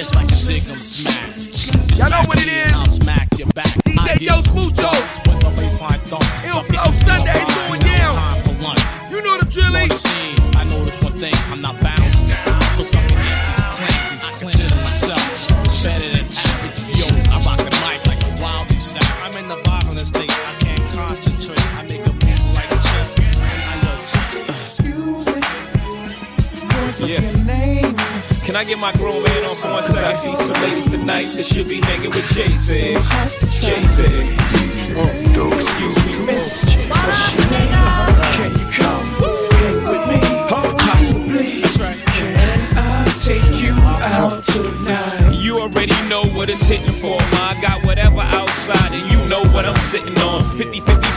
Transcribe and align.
It's 0.00 0.14
like 0.14 0.32
a 0.32 0.36
dig 0.36 0.66
'em 0.66 0.78
smack. 0.78 1.28
Y'all 1.98 2.08
know 2.08 2.24
what 2.26 2.40
it 2.40 2.48
is. 2.48 2.72
I'll 2.72 2.86
smack 2.86 3.28
your 3.36 3.48
back. 3.48 3.68
DJ 3.84 4.16
Yo 4.28 4.40
Smoocho. 4.40 4.90
When 5.28 5.38
the 5.40 5.50
baseline 5.60 6.00
thumps. 6.08 6.50
Flow 6.50 6.62
people 6.62 6.90
Sundays 6.92 7.54
going 7.68 7.80
down. 7.80 8.14
Time 8.14 8.42
for 8.44 8.62
lunch. 8.62 8.80
You 9.10 9.20
know 9.20 9.36
the 9.38 9.44
drill 9.44 9.76
On 9.76 9.88
the 9.88 9.94
is. 9.94 10.00
scene, 10.00 10.36
I 10.56 10.64
notice 10.64 10.98
one 11.02 11.18
thing, 11.18 11.34
I'm 11.52 11.60
not 11.60 11.76
now. 11.82 12.72
So 12.72 12.82
some 12.82 13.06
Nancy's 13.08 13.59
I 28.60 28.64
get 28.64 28.78
my 28.78 28.92
grown 28.92 29.22
man 29.22 29.42
on 29.44 29.56
for 29.56 29.70
one 29.72 29.82
second? 29.82 30.04
I 30.04 30.12
see 30.12 30.36
some 30.36 30.62
ladies 30.62 30.90
tonight 30.90 31.32
that 31.34 31.46
should 31.46 31.66
be 31.66 31.80
hanging 31.80 32.10
with 32.10 32.28
Jay 32.34 32.48
Z. 32.48 32.92
Jay 33.56 33.80
Z. 33.88 34.04
Excuse 35.56 35.96
me, 36.04 36.26
miss. 36.26 36.76
What's 36.90 37.32
your 37.32 37.50
name? 37.56 37.72
Can 38.36 38.52
you 38.52 38.66
come 38.68 39.06
hang 39.56 39.80
with 39.88 40.04
me? 40.12 40.20
Possibly. 40.76 41.62
Can 42.12 42.36
I 42.76 43.08
take 43.16 43.48
you 43.62 43.72
out 43.72 44.44
tonight? 44.44 45.40
You 45.40 45.60
already 45.60 45.96
know 46.10 46.24
what 46.36 46.50
it's 46.50 46.66
hitting 46.66 46.92
for. 46.92 47.16
Ma. 47.32 47.56
I 47.56 47.60
got 47.62 47.86
whatever 47.86 48.20
outside, 48.20 48.92
and 48.92 49.10
you 49.10 49.26
know 49.26 49.42
what 49.54 49.64
I'm 49.64 49.76
sitting 49.76 50.12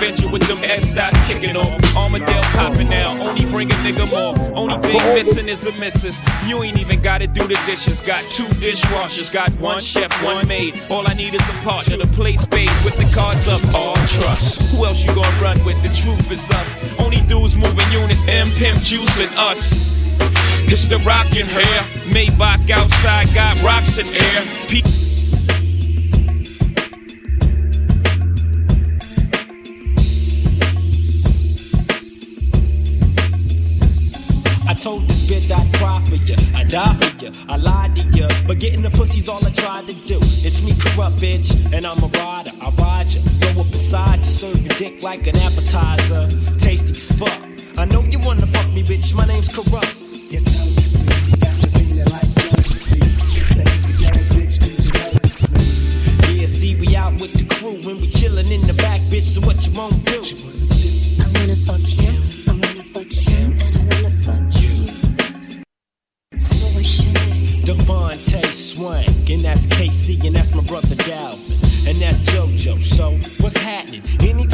on. 0.03 0.15
50 0.15 0.23
50 0.23 0.27
venture 0.27 0.31
with 0.31 0.47
them 0.47 0.63
S 0.63 0.91
dots 0.91 1.17
kicking 1.27 1.55
off. 1.55 1.95
Armadale 1.95 2.43
popping 2.53 2.89
now. 2.89 3.09
Only 3.21 3.45
bring 3.45 3.71
a 3.71 3.75
nigga 3.75 4.09
more. 4.09 4.35
Only 4.55 4.77
thing 4.79 4.99
missing 5.13 5.47
is 5.47 5.65
a 5.67 5.71
missus. 5.79 6.21
You 6.45 6.63
ain't 6.63 6.79
even 6.79 7.01
gotta 7.01 7.27
do 7.27 7.47
the 7.47 7.59
dishes. 7.65 8.01
Got 8.01 8.21
two 8.23 8.45
dishwashers. 8.61 9.33
Got 9.33 9.51
one 9.59 9.79
chef, 9.79 10.11
one 10.23 10.47
maid. 10.47 10.81
All 10.89 11.07
I 11.07 11.13
need 11.13 11.33
is 11.33 11.49
a 11.49 11.53
partner 11.63 11.97
to 11.97 12.07
play 12.07 12.35
space 12.35 12.83
with 12.83 12.95
the 12.97 13.15
cards 13.15 13.47
up. 13.47 13.61
All 13.75 13.95
trust. 13.95 14.75
Who 14.75 14.85
else 14.85 15.05
you 15.05 15.13
gonna 15.15 15.41
run 15.41 15.63
with? 15.65 15.81
The 15.83 15.89
truth 15.89 16.31
is 16.31 16.51
us. 16.51 16.75
Only 16.99 17.21
dudes 17.27 17.55
moving 17.55 17.91
units. 17.91 18.25
M 18.27 18.47
Pimp 18.57 18.79
Juice 18.79 19.19
and 19.19 19.33
us. 19.37 19.93
It's 20.65 20.85
the 20.87 20.99
rockin' 20.99 21.47
hair. 21.47 21.83
Maybach 22.05 22.69
outside 22.69 23.33
got 23.33 23.61
rocks 23.61 23.97
in 23.97 24.07
air. 24.07 24.45
Pe- 24.67 25.02
told 34.83 35.07
this 35.07 35.31
bitch 35.31 35.49
I'd 35.49 35.73
cry 35.79 36.03
for 36.03 36.15
you, 36.27 36.35
I'd 36.53 36.67
die 36.67 36.93
for 36.99 37.23
you, 37.23 37.31
I 37.47 37.55
lied 37.55 37.95
to 37.95 38.03
you, 38.17 38.27
but 38.45 38.59
getting 38.59 38.81
the 38.81 38.89
pussy's 38.89 39.29
all 39.29 39.39
I 39.45 39.49
tried 39.51 39.87
to 39.87 39.93
do. 39.93 40.17
It's 40.43 40.61
me, 40.61 40.73
corrupt 40.77 41.15
bitch, 41.23 41.55
and 41.71 41.85
I'm 41.85 41.97
a 42.03 42.07
rider. 42.19 42.51
I 42.59 42.69
ride 42.83 43.07
you, 43.07 43.21
go 43.39 43.61
up 43.61 43.71
beside 43.71 44.25
you, 44.25 44.31
serve 44.31 44.59
your 44.59 44.75
dick 44.75 45.01
like 45.01 45.25
an 45.25 45.37
appetizer, 45.37 46.27
tasty 46.59 46.91
as 46.91 47.09
fuck. 47.15 47.31
I 47.77 47.85
know 47.85 48.01
you 48.01 48.19
wanna 48.27 48.45
fuck 48.45 48.69
me, 48.73 48.83
bitch. 48.83 49.15
My 49.15 49.25
name's 49.25 49.47
corrupt. 49.47 49.95
You 50.03 50.41
tell 50.43 50.67
me 50.75 50.83
sweet, 50.83 51.31
you 51.31 51.37
got 51.39 51.55
you 51.63 51.69
feeling 51.79 52.03
like 52.11 52.27
the 52.35 52.51
you? 56.27 56.41
Yeah, 56.41 56.45
see, 56.45 56.75
we 56.75 56.93
out 56.97 57.13
with 57.21 57.31
the 57.31 57.45
crew 57.55 57.79
when 57.87 58.01
we 58.01 58.07
chillin' 58.07 58.51
in 58.51 58.67
the 58.67 58.73
back, 58.73 58.99
bitch. 59.07 59.31
So 59.31 59.39
what 59.47 59.65
you 59.65 59.71
won't 59.79 60.03
do? 60.03 60.19
I 61.23 61.27
wanna 61.39 61.55
fuck 61.55 61.79
him, 61.79 62.11
I 62.11 62.19
wanna 62.19 62.22
DeVante 67.63 68.43
Swing, 68.45 69.07
and 69.31 69.41
that's 69.41 69.65
K-Ci, 69.67 70.19
and 70.27 70.35
that's 70.35 70.53
my 70.53 70.61
brother 70.63 70.95
Dalvin, 70.95 71.55
and 71.87 71.97
that's 71.97 72.19
JoJo. 72.31 72.83
So 72.83 73.11
what's 73.41 73.57
happening? 73.57 74.03
Anything 74.21 74.52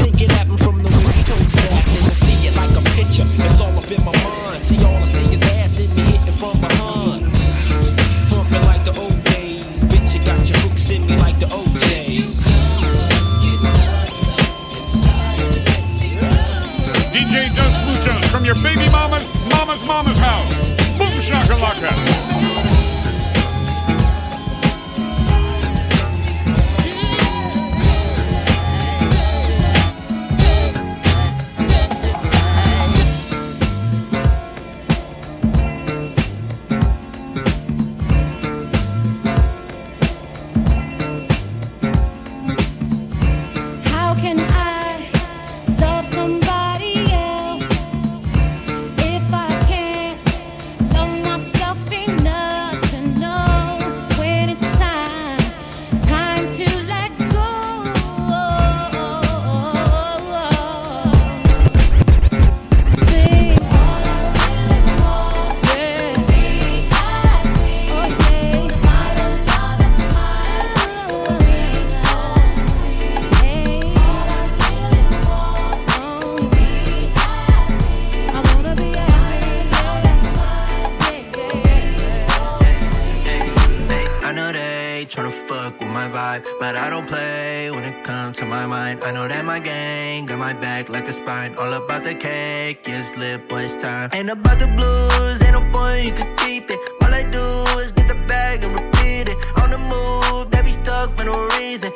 a 91.10 91.14
spine. 91.14 91.56
All 91.56 91.74
about 91.74 92.04
the 92.04 92.14
cake, 92.14 92.88
yes, 92.88 93.16
lit 93.18 93.50
boys 93.50 93.74
time. 93.82 94.10
Ain't 94.14 94.30
about 94.30 94.60
the 94.60 94.68
blues, 94.68 95.42
ain't 95.42 95.54
no 95.54 95.64
point 95.74 96.06
you 96.06 96.14
could 96.14 96.38
keep 96.38 96.70
it. 96.70 96.80
All 97.02 97.14
I 97.14 97.24
do 97.24 97.46
is 97.82 97.92
get 97.92 98.08
the 98.08 98.20
bag 98.28 98.64
and 98.64 98.74
repeat 98.80 99.30
it. 99.34 99.38
On 99.62 99.70
the 99.72 99.78
move, 99.78 100.52
they 100.52 100.62
be 100.62 100.72
stuck 100.72 101.18
for 101.18 101.26
no 101.26 101.48
reason. 101.58 101.92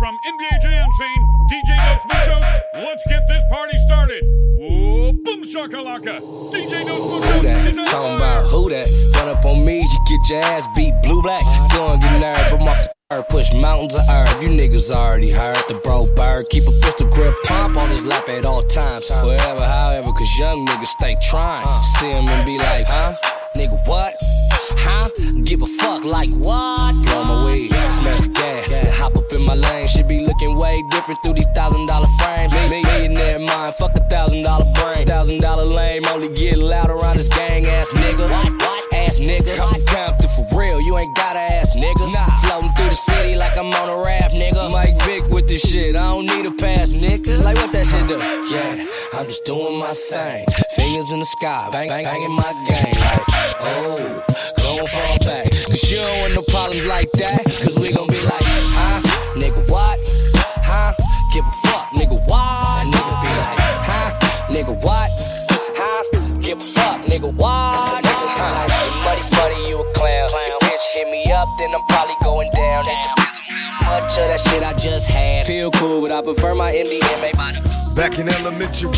From 0.00 0.16
NBA 0.24 0.62
Jam 0.62 0.88
saying, 0.98 1.46
DJ 1.52 1.76
Dos 1.76 2.06
Muchos, 2.06 2.42
let's 2.72 3.02
get 3.06 3.22
this 3.28 3.42
party 3.50 3.76
started. 3.84 4.24
Whoa, 4.56 5.12
boom 5.12 5.44
shakalaka. 5.44 6.22
DJ 6.50 6.86
Dos 6.86 7.04
Who 7.04 7.42
Muchos 7.42 7.66
is 7.66 7.76
that? 7.76 7.80
on 7.80 7.86
Talking 7.86 8.16
about 8.16 8.50
who 8.50 8.70
that? 8.70 8.86
Run 9.16 9.28
up 9.28 9.44
on 9.44 9.62
me, 9.62 9.82
you 9.82 9.98
get 10.08 10.30
your 10.30 10.40
ass 10.40 10.66
beat 10.74 10.94
blue 11.02 11.20
black. 11.20 11.42
Go 11.74 11.92
and 11.92 12.02
get 12.02 12.18
nerve, 12.18 12.60
I'm 12.60 12.66
off 12.66 12.80
the 12.80 12.90
curb, 13.10 13.28
push 13.28 13.52
mountains 13.52 13.94
of 13.94 14.00
herb. 14.08 14.42
You 14.42 14.48
niggas 14.48 14.90
already 14.90 15.32
heard 15.32 15.62
the 15.68 15.74
bro 15.84 16.06
bird. 16.06 16.48
Keep 16.48 16.62
a 16.62 16.72
pistol 16.80 17.10
grip 17.10 17.34
pump 17.44 17.76
on 17.76 17.90
his 17.90 18.06
lap 18.06 18.26
at 18.30 18.46
all 18.46 18.62
times. 18.62 19.06
Wherever, 19.26 19.66
however, 19.66 20.12
cause 20.12 20.38
young 20.38 20.66
niggas 20.66 20.86
stay 20.86 21.14
trying. 21.28 21.62
Uh. 21.62 21.82
See 22.00 22.10
him 22.10 22.26
and 22.26 22.46
be 22.46 22.56
like, 22.56 22.86
huh? 22.86 23.14
Nigga, 23.54 23.78
what? 23.86 24.14
Huh? 24.80 25.10
Give 25.44 25.60
a 25.60 25.66
fuck 25.66 26.04
like 26.04 26.30
what? 26.30 26.94
Blow 27.04 27.24
my 27.24 27.44
weed, 27.44 27.68
smash 27.68 28.20
the 28.20 28.28
gas, 28.28 28.70
and 28.72 28.88
hop 28.88 29.14
up 29.16 29.19
in 29.19 29.19
my 29.50 29.68
lane. 29.70 29.86
Should 29.88 30.08
be 30.08 30.20
looking 30.20 30.56
way 30.56 30.82
different 30.90 31.22
through 31.22 31.34
these 31.34 31.50
thousand 31.54 31.86
dollar 31.86 32.06
frames. 32.20 32.52
Me, 32.52 32.82
millionaire 32.82 33.38
mind, 33.38 33.74
fuck 33.74 33.94
a 33.96 34.00
thousand 34.08 34.42
dollar 34.42 34.64
brain. 34.74 35.06
Thousand 35.06 35.40
dollar 35.40 35.64
lame, 35.64 36.04
only 36.06 36.28
get 36.28 36.58
loud 36.58 36.90
around 36.90 37.16
this 37.16 37.28
gang 37.28 37.66
ass 37.66 37.90
nigga. 37.92 38.28
Ass 38.92 39.18
nigga. 39.18 39.56
Compton 39.86 40.28
for 40.36 40.46
real, 40.58 40.80
you 40.80 40.96
ain't 40.98 41.14
got 41.16 41.34
a 41.36 41.40
ass 41.58 41.74
nigga. 41.74 42.12
Nah. 42.12 42.46
Floating 42.46 42.70
through 42.76 42.90
the 42.90 43.00
city 43.10 43.36
like 43.36 43.56
I'm 43.58 43.72
on 43.74 43.88
a 43.88 43.96
raft, 43.96 44.34
nigga. 44.34 44.70
Mike 44.70 44.96
Vick 45.04 45.28
with 45.32 45.48
this 45.48 45.62
shit, 45.62 45.96
I 45.96 46.10
don't 46.10 46.26
need 46.26 46.46
a 46.46 46.52
pass, 46.52 46.92
nigga. 46.92 47.42
Like 47.44 47.56
what 47.56 47.72
that 47.72 47.86
shit 47.86 48.06
do? 48.06 48.18
Yeah, 48.54 48.84
I'm 49.18 49.26
just 49.26 49.44
doing 49.44 49.78
my 49.78 49.92
thing. 50.10 50.44
Fingers 50.76 51.10
in 51.12 51.18
the 51.18 51.30
sky, 51.38 51.68
bang, 51.72 51.88
bang, 51.88 52.04
banging 52.04 52.34
my 52.34 52.52
game. 52.68 52.94
Oh, 53.62 54.24
gon' 54.58 54.86
fall 54.86 55.18
back. 55.28 55.50
Cause 55.50 55.90
you 55.90 55.98
don't 55.98 56.20
want 56.20 56.34
no 56.34 56.42
problems 56.42 56.86
like 56.86 57.10
that. 57.12 57.44
Cause 57.44 57.78
we 57.82 57.92
gon' 57.92 58.06
be 58.08 58.20
like, 58.22 58.46
huh? 58.78 59.09
Nigga, 59.40 59.66
what? 59.70 59.98
Huh? 60.62 60.92
Give 61.32 61.46
a 61.46 61.50
fuck, 61.66 61.88
nigga, 61.96 62.20
what? 62.28 62.60
Nigga 62.92 63.22
be 63.22 63.28
like, 63.40 63.58
huh? 63.88 64.10
Nigga, 64.52 64.84
what? 64.84 65.10
Huh? 65.80 66.40
Give 66.42 66.58
a 66.58 66.60
fuck, 66.60 67.00
nigga, 67.06 67.32
what? 67.32 68.04
Huh? 68.04 68.68
You 68.68 69.00
muddy 69.02 69.22
funny, 69.34 69.68
you 69.70 69.80
a 69.80 69.92
clown. 69.94 70.28
Your 70.46 70.58
bitch 70.60 70.84
hit 70.92 71.08
me 71.10 71.32
up, 71.32 71.48
then 71.58 71.74
I'm 71.74 71.82
probably 71.88 72.16
going 72.22 72.50
down. 72.52 72.84
It 72.84 72.98
depends 73.00 73.38
on 73.38 73.56
how 73.80 74.00
much 74.00 74.18
of 74.18 74.28
that 74.28 74.40
shit 74.40 74.62
I 74.62 74.74
just 74.74 75.06
had. 75.06 75.46
Feel 75.46 75.70
cool, 75.70 76.02
but 76.02 76.12
I 76.12 76.20
prefer 76.20 76.54
my 76.54 76.70
MDMA 76.70 77.96
Back 77.96 78.18
in 78.18 78.28
elementary, 78.28 78.92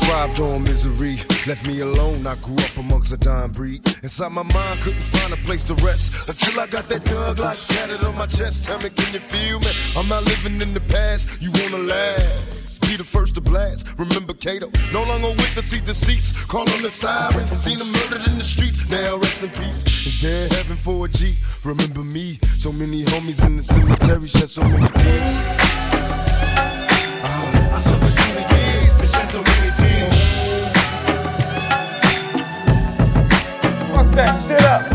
thrived 0.00 0.40
on 0.40 0.62
misery. 0.62 1.20
Left 1.46 1.66
me 1.66 1.80
alone, 1.80 2.26
I 2.26 2.36
grew 2.36 2.56
up 2.56 2.74
amongst 2.78 3.12
a 3.12 3.18
dying 3.18 3.50
breed. 3.50 3.82
Inside 4.02 4.32
my 4.32 4.44
mind, 4.44 4.80
couldn't 4.80 5.02
find 5.02 5.30
a 5.30 5.36
place 5.44 5.62
to 5.64 5.74
rest. 5.84 6.26
Until 6.26 6.58
I 6.58 6.66
got 6.66 6.88
that 6.88 7.04
thug 7.04 7.38
like 7.38 7.58
tatted 7.58 8.02
on 8.02 8.16
my 8.16 8.26
chest. 8.26 8.64
Tell 8.64 8.78
me, 8.78 8.88
can 8.88 9.12
you 9.12 9.20
feel 9.20 9.60
me? 9.60 9.66
I'm 9.94 10.08
not 10.08 10.24
living 10.24 10.58
in 10.62 10.72
the 10.72 10.80
past, 10.80 11.42
you 11.42 11.50
wanna 11.52 11.84
last. 11.84 12.80
Be 12.80 12.96
the 12.96 13.04
first 13.04 13.34
to 13.34 13.42
blast. 13.42 13.86
Remember 13.98 14.32
Kato, 14.32 14.70
no 14.90 15.04
longer 15.04 15.28
with 15.28 15.54
the 15.54 15.80
deceits. 15.84 16.32
Call 16.44 16.68
on 16.70 16.82
the 16.82 16.88
sirens, 16.88 17.50
seen 17.50 17.76
them 17.76 17.92
murdered 17.92 18.26
in 18.26 18.38
the 18.38 18.44
streets. 18.44 18.88
Now 18.88 19.18
rest 19.18 19.42
in 19.42 19.50
peace. 19.50 19.82
Is 20.06 20.22
there 20.22 20.48
heaven 20.48 20.78
for 20.78 21.04
a 21.04 21.08
G? 21.08 21.36
Remember 21.62 22.04
me, 22.04 22.38
so 22.56 22.72
many 22.72 23.04
homies 23.04 23.44
in 23.44 23.56
the 23.56 23.62
cemetery 23.62 24.28
shed 24.28 24.48
so 24.48 24.62
many 24.62 24.88
tears. 24.98 25.83
That 34.14 34.32
shit 34.46 34.62
up. 34.62 34.93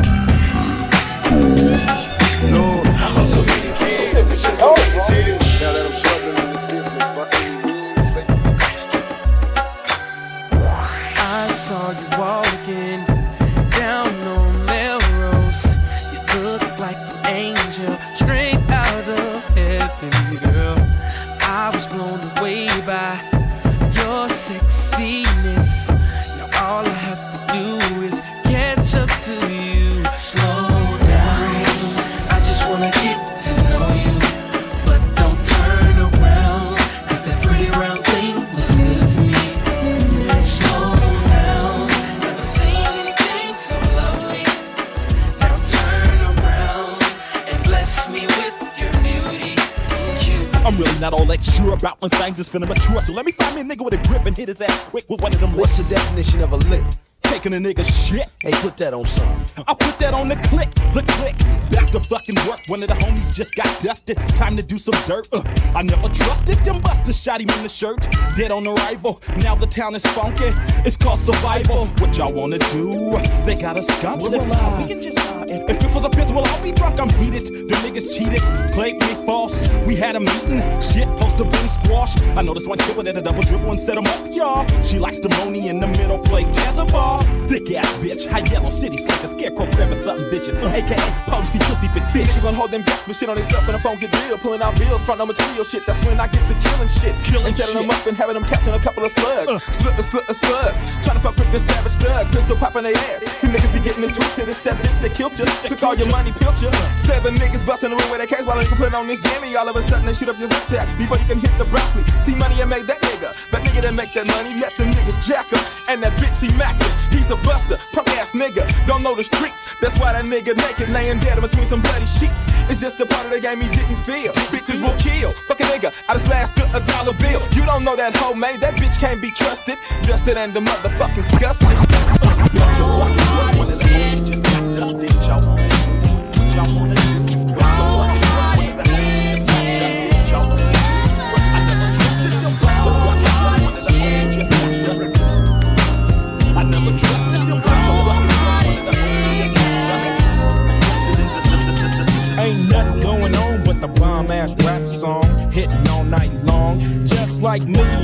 I'm 50.69 50.77
really 50.77 51.00
not 51.00 51.13
all 51.13 51.25
that 51.25 51.44
sure 51.44 51.74
about 51.74 52.00
when 52.00 52.12
things 52.12 52.39
is 52.39 52.48
finna 52.48 52.68
mature. 52.68 53.01
So 53.01 53.12
let 53.12 53.25
me 53.25 53.31
find 53.31 53.56
me 53.56 53.62
a 53.62 53.63
nigga 53.63 53.83
with 53.83 53.95
a 53.95 54.07
grip 54.07 54.27
and 54.27 54.38
hit 54.38 54.50
his 54.50 54.62
ass 54.62 54.83
quick 54.83 55.04
with 55.10 55.19
one 55.19 55.33
of 55.33 55.39
them 55.39 55.54
What's 55.54 55.80
licks. 55.80 55.89
the 55.89 55.95
definition 55.95 56.42
of 56.42 56.51
a 56.51 56.57
lick? 56.57 56.83
Taking 57.24 57.54
a 57.54 57.57
nigga 57.57 57.83
shit. 57.83 58.30
Hey, 58.44 58.51
put 58.51 58.77
that 58.77 58.94
on 58.94 59.04
something. 59.06 59.63
I 59.68 59.74
put 59.74 59.98
that 59.98 60.13
on 60.13 60.30
the 60.30 60.36
click, 60.36 60.69
the 60.94 61.01
click. 61.13 61.36
Back 61.72 61.89
to 61.89 62.00
fucking 62.00 62.36
work. 62.48 62.60
One 62.67 62.84
of 62.84 62.89
the 62.89 62.94
homies 62.94 63.34
just 63.34 63.55
got 63.55 63.65
dusted. 63.82 64.17
Time 64.38 64.55
to 64.58 64.63
do 64.63 64.77
some 64.77 64.94
dirt. 65.08 65.27
Uh, 65.34 65.41
I 65.75 65.82
never 65.82 66.08
trusted 66.08 66.63
them 66.63 66.82
busters. 66.82 67.20
Shot 67.20 67.41
him 67.41 67.50
in 67.50 67.63
the 67.63 67.70
shirt. 67.70 68.08
Dead 68.36 68.51
on 68.51 68.67
arrival. 68.67 69.24
Now 69.38 69.55
the 69.55 69.65
town 69.65 69.96
is 69.96 70.05
funky. 70.05 70.51
It's 70.86 70.98
called 70.98 71.17
survival. 71.17 71.88
What 71.98 72.15
y'all 72.15 72.32
wanna 72.32 72.60
do? 72.60 73.17
They 73.44 73.55
got 73.55 73.75
us 73.75 73.88
skunked. 73.88 74.22
We 74.24 74.88
can 74.88 75.01
just 75.01 75.38
uh, 75.51 75.65
if, 75.68 75.84
it 75.84 75.94
was 75.94 76.03
a 76.06 76.10
pit, 76.10 76.27
well, 76.29 76.46
I'll 76.46 76.63
be 76.63 76.72
drunk. 76.72 77.00
I'm 77.00 77.10
heated. 77.22 77.46
The 77.48 77.75
niggas 77.84 78.15
cheated. 78.15 78.41
Played 78.74 79.00
me 79.00 79.25
false. 79.25 79.74
We 79.86 79.96
had 79.96 80.15
a 80.15 80.20
meeting. 80.20 80.60
Shit, 80.82 81.08
to 81.39 81.46
been 81.46 81.70
squash. 81.70 82.20
I 82.36 82.41
know 82.44 82.53
this 82.53 82.68
one 82.68 82.77
killer 82.77 83.03
that 83.03 83.15
a 83.15 83.22
double 83.22 83.41
dribble 83.41 83.72
and 83.72 83.79
set 83.79 83.98
him 83.98 84.06
up, 84.06 84.22
y'all. 84.29 84.68
She 84.84 85.00
likes 85.00 85.20
the 85.20 85.29
money 85.39 85.70
in 85.70 85.79
the 85.79 85.88
middle, 85.88 86.20
play 86.20 86.44
tetherball. 86.44 87.24
Thick 87.48 87.72
ass 87.72 87.88
bitch. 88.03 88.27
High 88.27 88.44
yellow 88.51 88.70
city, 88.70 89.00
like 89.00 89.24
a 89.24 89.29
scarecrow, 89.32 89.65
grabbing 89.72 89.96
something 89.96 90.27
bitches. 90.27 90.60
AKA 90.60 91.00
Posey 91.32 91.60
Pussy 91.60 91.79
See, 91.79 91.88
Fictitious. 91.88 92.36
she 92.36 92.41
gon' 92.41 92.53
hold 92.53 92.72
them 92.72 92.84
gas, 92.84 93.08
but 93.08 93.15
shit 93.15 93.29
on 93.29 93.36
themself 93.39 93.63
and 93.68 93.75
the 93.75 93.79
phone 93.79 93.98
get 94.00 94.12
real. 94.27 94.38
Pulling 94.38 94.62
out 94.62 94.75
bills, 94.77 95.01
front 95.03 95.20
no 95.20 95.25
material 95.25 95.63
shit. 95.63 95.86
That's 95.86 96.03
when 96.06 96.20
I 96.20 96.27
get 96.27 96.44
the 96.51 96.56
killing 96.60 96.91
shit. 96.91 97.15
Killing 97.24 97.48
and 97.48 97.56
setting 97.56 97.79
them 97.79 97.88
shit. 97.88 97.96
up 97.96 98.08
and 98.08 98.18
having 98.18 98.36
them 98.36 98.44
catching 98.44 98.74
a 98.74 98.79
couple 98.79 99.06
of 99.06 99.12
slugs. 99.12 99.48
Slut 99.79 99.96
the 99.96 100.03
slut 100.03 100.27
the 100.27 100.36
slugs. 100.36 100.79
Trying 101.08 101.15
to 101.15 101.24
fuck 101.24 101.36
with 101.39 101.51
this 101.56 101.63
savage 101.63 101.96
thug. 102.03 102.27
Pistol 102.36 102.58
popping 102.58 102.84
their 102.84 102.98
ass. 103.15 103.24
Two 103.39 103.48
niggas 103.48 103.72
be 103.72 103.79
getting 103.79 104.03
it 104.03 104.13
twisted. 104.13 104.50
It's 104.50 104.60
that 104.68 104.75
bitch 104.75 105.00
that 105.00 105.13
killed 105.15 105.38
you. 105.39 105.46
Took 105.69 105.84
all 105.84 105.96
your 105.96 106.10
money, 106.12 106.31
killed 106.39 106.62
you. 106.62 106.72
Seven 107.00 107.36
niggas 107.36 107.65
busting 107.65 107.89
the 107.89 107.96
room 107.96 108.12
with 108.12 108.22
a 108.22 108.27
case 108.27 108.46
while 108.46 108.60
they 108.60 108.67
put 108.75 108.93
on 108.93 109.08
this 109.08 109.22
jammy. 109.22 109.55
All 109.55 109.67
of 109.67 109.75
a 109.75 109.81
sudden 109.81 110.05
they 110.05 110.13
shoot 110.13 110.29
up 110.29 110.38
your 110.38 110.50
rip 110.50 110.65
tag 110.67 110.86
before 110.98 111.17
you 111.17 111.25
can 111.25 111.39
hit 111.39 111.51
the 111.58 111.65
broccoli. 111.65 112.03
See 112.22 112.36
money 112.36 112.60
and 112.62 112.69
make 112.69 112.86
that 112.86 113.01
nigga. 113.01 113.31
That 113.51 113.63
nigga 113.63 113.81
that 113.88 113.96
make 113.96 114.13
that 114.13 114.27
money. 114.27 114.60
Let 114.60 114.75
them 114.75 114.91
niggas 114.91 115.24
jack 115.25 115.51
up. 115.53 115.63
And 115.88 116.03
that 116.03 116.13
bitch 116.19 116.43
he 116.43 116.51
mackin'. 116.60 116.91
He's 117.10 117.31
a 117.31 117.38
buster. 117.48 117.77
Punk 117.93 118.10
ass 118.19 118.34
nigga. 118.34 118.67
Don't 118.86 119.01
know 119.03 119.15
the 119.15 119.24
streets. 119.24 119.67
That's 119.81 119.98
why 120.00 120.13
that 120.13 120.25
nigga 120.25 120.55
naked 120.55 120.89
laying 120.91 121.19
dead 121.19 121.38
in 121.38 121.41
between 121.41 121.65
some 121.65 121.81
bloody 121.81 122.05
sheets. 122.05 122.43
It's 122.69 122.81
just 122.81 123.00
a 123.00 123.05
part 123.05 123.25
of 123.25 123.31
the 123.31 123.39
game 123.39 123.62
he 123.62 123.69
didn't 123.69 123.98
feel. 124.03 124.34
Bitches 124.51 124.81
will 124.84 124.98
kill. 125.00 125.31
Fuck 125.48 125.62
a 125.62 125.63
nigga. 125.63 125.96
I 126.08 126.13
just 126.13 126.29
last 126.29 126.55
good 126.55 126.69
a 126.75 126.86
dollar 126.86 127.13
bill. 127.17 127.41
You 127.55 127.65
don't 127.65 127.84
know 127.84 127.96
that 127.96 128.15
hoe, 128.17 128.36
man. 128.36 128.60
That 128.60 128.75
bitch 128.75 129.00
can't 129.00 129.22
be 129.22 129.31
trusted. 129.31 129.77
Justed 130.03 130.38
and 130.38 130.53
the 130.53 130.60
motherfucking 130.60 131.24
disgusted. 131.24 131.77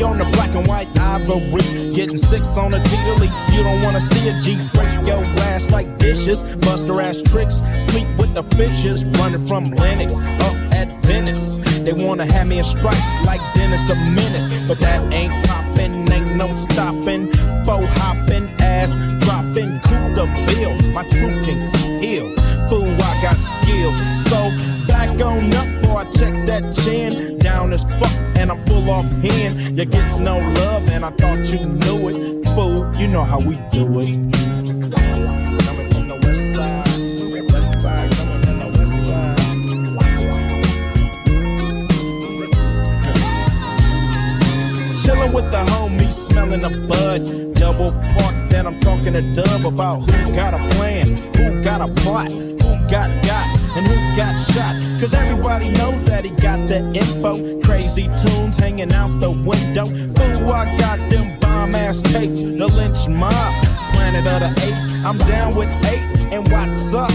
On 0.06 0.18
the 0.18 0.26
black 0.36 0.54
and 0.56 0.68
white 0.68 0.88
ivory, 0.98 1.92
getting 1.92 2.18
six 2.18 2.58
on 2.58 2.74
a 2.74 2.84
T-Delete. 2.84 3.32
You 3.54 3.64
don't 3.64 3.82
wanna 3.84 4.00
see 4.00 4.30
a 4.30 4.40
G 4.42 4.56
break 4.74 5.08
your 5.08 5.24
ass 5.50 5.72
like 5.72 5.98
dishes, 5.98 6.44
buster 6.58 7.02
ass 7.02 7.22
tricks, 7.22 7.58
sleep 7.82 8.08
with 8.18 8.34
the 8.34 8.44
fishes, 8.56 9.04
running 9.20 9.46
from 9.46 9.72
Lennox 9.72 10.14
up 10.48 10.56
at 10.74 10.88
Venice. 11.04 11.58
They 11.86 11.94
wanna 11.94 12.26
have 12.26 12.48
me 12.48 12.60
in 12.60 12.64
stripes 12.64 13.14
like 13.26 13.42
Dennis 13.54 13.82
the 13.90 13.96
Menace, 13.96 14.50
but 14.68 14.80
that 14.80 15.14
ain't 15.14 15.34
poppin', 15.48 16.12
ain't 16.12 16.36
no 16.36 16.48
stoppin'. 16.56 17.32
Faux 17.66 17.86
hoppin', 18.00 18.48
ass. 18.60 18.92
Dropping 19.26 19.80
cool 19.86 20.10
the 20.14 20.26
bill. 20.48 20.74
My 20.92 21.04
truth 21.10 21.46
can 21.46 21.60
heal. 22.02 22.28
Fool, 22.70 22.90
I 23.02 23.14
got 23.22 23.38
skills. 23.38 23.98
So 24.30 24.40
back 24.88 25.10
on 25.22 25.54
up, 25.54 25.68
boy, 25.84 26.04
check 26.18 26.46
that 26.46 26.76
chin. 26.76 27.38
Down 27.40 27.74
as 27.74 27.84
fuck, 28.00 28.16
I'm 28.52 28.66
full 28.66 28.90
off 28.90 29.06
hand. 29.24 29.78
You 29.78 29.86
gets 29.86 30.20
no 30.20 30.38
love, 30.38 30.88
and 30.90 31.06
I 31.06 31.12
thought 31.12 31.46
you 31.52 31.66
knew 31.66 32.10
it. 32.10 32.46
Fool, 32.56 32.94
you 32.96 33.08
know 33.08 33.24
how 33.24 33.40
we 33.40 33.56
do 33.72 34.00
it. 34.00 34.36
Chillin' 45.02 45.34
with 45.34 45.52
the 45.52 45.58
homies, 45.58 46.14
smelling 46.14 46.64
a 46.64 46.70
bud. 46.88 47.54
Double 47.56 47.92
park, 47.92 48.36
then 48.50 48.66
I'm 48.68 48.80
talking 48.80 49.14
to 49.14 49.22
Dub 49.34 49.66
about 49.66 50.00
who 50.02 50.34
got 50.34 50.54
a 50.54 50.58
plan, 50.76 51.16
who 51.36 51.62
got 51.64 51.82
a 51.82 51.94
plot, 52.02 52.32
who 52.32 52.88
got 52.88 53.10
got, 53.24 53.55
and 53.76 53.86
who 53.86 53.96
got 54.16 54.34
shot. 54.54 54.76
Cause 55.00 55.14
everybody 55.14 55.70
knows 55.70 56.04
that 56.06 56.24
he 56.24 56.32
got 56.32 56.68
the 56.68 56.80
info. 56.94 57.62
Crazy 57.62 58.10
tunes 58.24 58.56
hanging 58.56 58.94
out 58.94 59.20
the 59.20 59.32
window. 59.32 59.86
Fool, 59.86 60.52
I 60.52 60.78
got 60.78 60.98
them 61.10 61.40
bomb 61.40 61.76
ass 61.76 62.02
tapes, 62.02 62.42
the 62.42 62.68
Lench 62.78 63.08
Mob, 63.10 63.54
planet 63.94 64.26
of 64.28 64.40
the 64.40 64.52
apes. 64.66 65.06
I'm 65.06 65.18
down 65.20 65.56
with 65.56 65.70
eight, 65.86 66.06
and 66.34 66.50
what's 66.52 66.94
up? 66.94 67.10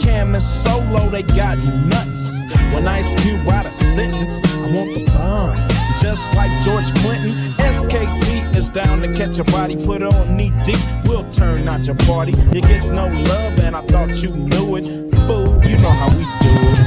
Cam 0.00 0.34
and 0.34 0.42
Solo, 0.42 1.08
they 1.10 1.22
got 1.22 1.58
nuts. 1.86 2.34
When 2.72 2.86
Ice 2.86 3.14
Cube 3.22 3.48
out 3.48 3.66
a 3.66 3.72
sentence, 3.72 4.34
I 4.54 4.72
want 4.72 4.94
the 4.94 5.04
bomb. 5.06 5.56
Just 6.00 6.22
like 6.36 6.50
George 6.62 6.92
Clinton, 7.00 7.32
SKP 7.56 8.54
is 8.54 8.68
down 8.68 9.00
to 9.00 9.12
catch 9.14 9.38
a 9.38 9.44
body, 9.44 9.76
put 9.84 10.02
on 10.02 10.36
knee 10.36 10.52
deep. 10.64 10.78
We'll 11.04 11.28
turn 11.30 11.66
out 11.68 11.86
your 11.86 11.96
party. 11.96 12.32
It 12.56 12.62
gets 12.62 12.90
no 12.90 13.06
love, 13.06 13.58
and 13.60 13.74
I 13.74 13.80
thought 13.82 14.10
you 14.22 14.30
knew 14.30 14.76
it. 14.76 14.84
Fool, 15.26 15.45
you 15.68 15.76
know 15.78 15.90
how 15.90 16.08
we 16.16 16.24
do 16.24 16.52
it. 16.70 16.86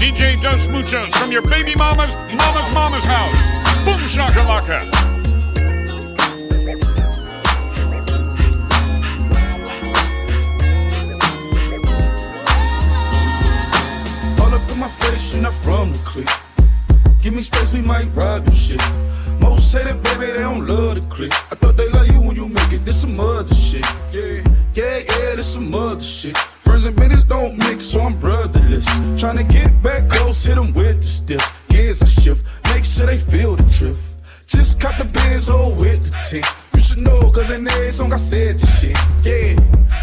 DJ 0.00 0.40
Dos 0.40 0.68
Muchos 0.68 1.10
from 1.16 1.32
your 1.32 1.42
baby 1.42 1.74
mama's 1.74 2.14
mama's 2.34 2.70
mama's 2.72 3.04
house. 3.04 3.40
Boom 3.84 4.00
shakalaka. 4.06 4.80
All 14.40 14.54
up 14.54 14.70
in 14.70 14.78
my 14.78 14.88
face, 14.88 15.32
you're 15.32 15.42
not 15.42 15.54
from 15.54 15.92
the 15.92 15.98
clique. 15.98 16.28
Give 17.20 17.34
me 17.34 17.42
space, 17.42 17.72
we 17.72 17.80
might 17.80 18.08
ride 18.14 18.44
the 18.44 18.52
shit. 18.52 18.82
Say 19.72 19.84
that 19.84 20.02
baby, 20.02 20.26
they 20.32 20.40
don't 20.40 20.66
love 20.66 20.96
the 20.96 21.00
clique. 21.08 21.32
I 21.32 21.54
thought 21.54 21.78
they 21.78 21.88
love 21.88 22.06
you 22.06 22.20
when 22.20 22.36
you 22.36 22.46
make 22.46 22.72
it. 22.74 22.84
This 22.84 23.00
some 23.00 23.18
other 23.18 23.54
shit. 23.54 23.86
Yeah, 24.12 24.44
yeah, 24.74 24.98
yeah, 24.98 25.34
this 25.36 25.54
some 25.54 25.74
other 25.74 25.98
shit. 26.04 26.36
Friends 26.36 26.84
and 26.84 26.94
business 26.94 27.24
don't 27.24 27.56
mix, 27.56 27.86
so 27.86 28.00
I'm 28.00 28.20
brotherless. 28.20 28.84
Tryna 29.16 29.50
get 29.50 29.70
back 29.82 30.10
close, 30.10 30.44
hit 30.44 30.56
them 30.56 30.74
with 30.74 31.00
the 31.00 31.08
stiff. 31.08 31.40
Gears 31.70 32.02
I 32.02 32.04
shift, 32.04 32.44
make 32.64 32.84
sure 32.84 33.06
they 33.06 33.16
feel 33.16 33.56
the 33.56 33.62
drift. 33.62 34.02
Just 34.46 34.78
caught 34.78 34.98
the 34.98 35.10
Benz 35.10 35.48
oh 35.48 35.70
with 35.76 36.04
the 36.04 36.18
tint. 36.28 36.44
You 36.74 36.80
should 36.80 37.00
know, 37.00 37.30
cause 37.30 37.48
in 37.48 37.66
every 37.66 37.92
song 37.92 38.12
I 38.12 38.18
said 38.18 38.58
this 38.58 38.78
shit. 38.78 38.98
Yeah, 39.24 39.56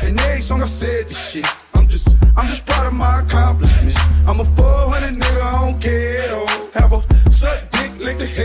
in 0.08 0.18
every 0.18 0.42
song 0.42 0.64
I 0.64 0.66
said 0.66 1.10
this 1.10 1.30
shit. 1.30 1.46
I'm 1.76 1.88
just, 1.88 2.08
I'm 2.36 2.48
just 2.48 2.66
proud 2.66 2.88
of 2.88 2.94
my 2.94 3.20
accomplishments. 3.20 4.02
I'm 4.28 4.40
a 4.40 4.46
400 4.46 5.14
nigga, 5.14 5.42
I 5.42 5.68
don't 5.68 5.80
care 5.80 6.22
at 6.24 6.34
all. 6.34 6.48
Have 6.74 6.92
a 6.94 7.30
suck 7.30 7.70
dick, 7.70 7.96
lick 8.00 8.18
the 8.18 8.26
head 8.26 8.39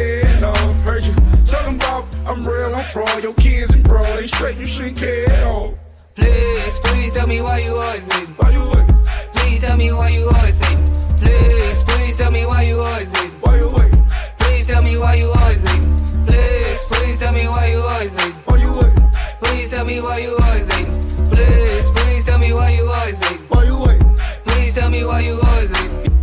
I'm 2.84 3.02
real, 3.02 3.20
Your 3.20 3.34
kids 3.34 3.72
and 3.72 3.82
bro, 3.82 4.02
they 4.16 4.26
straight, 4.26 4.58
you 4.58 4.66
shouldn't 4.66 4.98
care 4.98 5.32
at 5.32 5.44
all. 5.44 5.74
Please, 6.14 6.80
please 6.80 7.12
tell 7.12 7.26
me 7.26 7.40
why 7.40 7.58
you 7.58 7.76
always 7.76 8.12
hating. 8.12 8.34
Why 8.34 8.50
you 8.50 8.60
waiting? 8.70 9.04
Please 9.32 9.60
tell 9.62 9.76
me 9.76 9.92
why 9.92 10.08
you 10.08 10.28
always 10.28 10.58
hating. 10.58 11.16
Please, 11.16 11.82
please 11.84 12.16
tell 12.16 12.30
me 12.30 12.46
why 12.46 12.62
you 12.62 12.80
always 12.80 13.08
hating. 13.16 13.40
Why 13.40 13.56
you 13.56 13.72
waiting? 13.74 14.06
Please 14.38 14.66
tell 14.66 14.82
me 14.82 14.98
why 14.98 15.14
you 15.14 15.32
always 15.32 15.62
hating. 15.62 16.26
Please, 16.26 16.80
please 16.88 17.18
tell 17.18 17.32
me 17.32 17.48
why 17.48 17.66
you 17.68 17.80
always 17.80 18.14
hating. 18.14 18.42
Why 18.44 18.56
you 18.58 18.78
waiting? 18.78 19.10
Please 19.40 19.70
tell 19.70 19.84
me 19.84 20.00
why 20.00 20.18
you 20.18 20.36
always 20.36 20.74
hating. 20.74 21.24
Please, 21.24 21.90
please 21.90 22.24
tell 22.24 22.38
me 22.38 22.52
why 22.52 22.70
you 22.70 22.90
always 22.90 23.18
hating. 23.18 23.46
Why 23.48 23.64
you 23.64 23.82
waiting? 23.82 24.16
Please 24.44 24.74
tell 24.74 24.90
me 24.90 25.04
why 25.04 25.20
you 25.20 25.40
always 25.40 25.76
hating. 25.76 26.13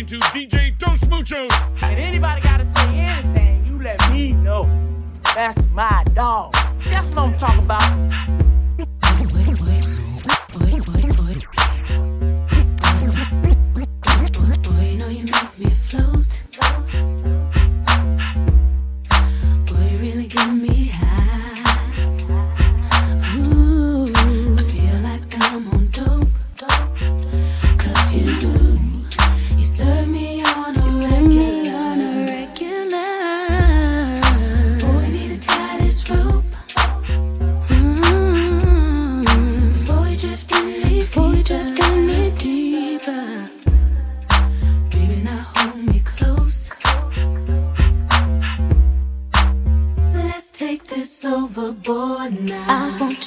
Listening 0.00 0.20
to 0.20 0.26
DJ 0.28 0.78
Dos 0.78 1.06
Muchos. 1.08 1.50
And 1.82 1.98
anybody 1.98 2.40
gotta 2.40 2.66
say 2.76 2.98
anything, 2.98 3.64
you 3.66 3.82
let 3.82 4.12
me 4.12 4.32
know. 4.32 4.68
That's 5.34 5.68
my 5.70 6.04
dog. 6.14 6.54
That's 6.84 7.08
what 7.08 7.18
I'm 7.18 7.38
talking 7.38 7.64
about. 7.64 8.49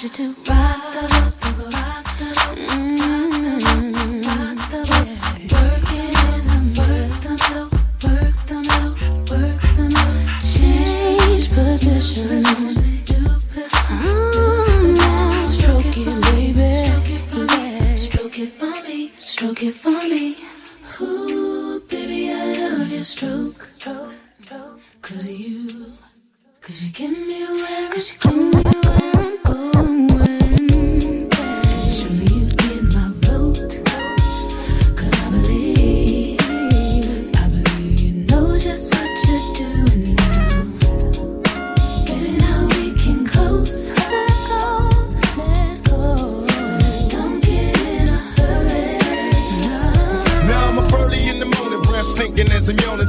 I 0.06 0.10
want 0.26 0.43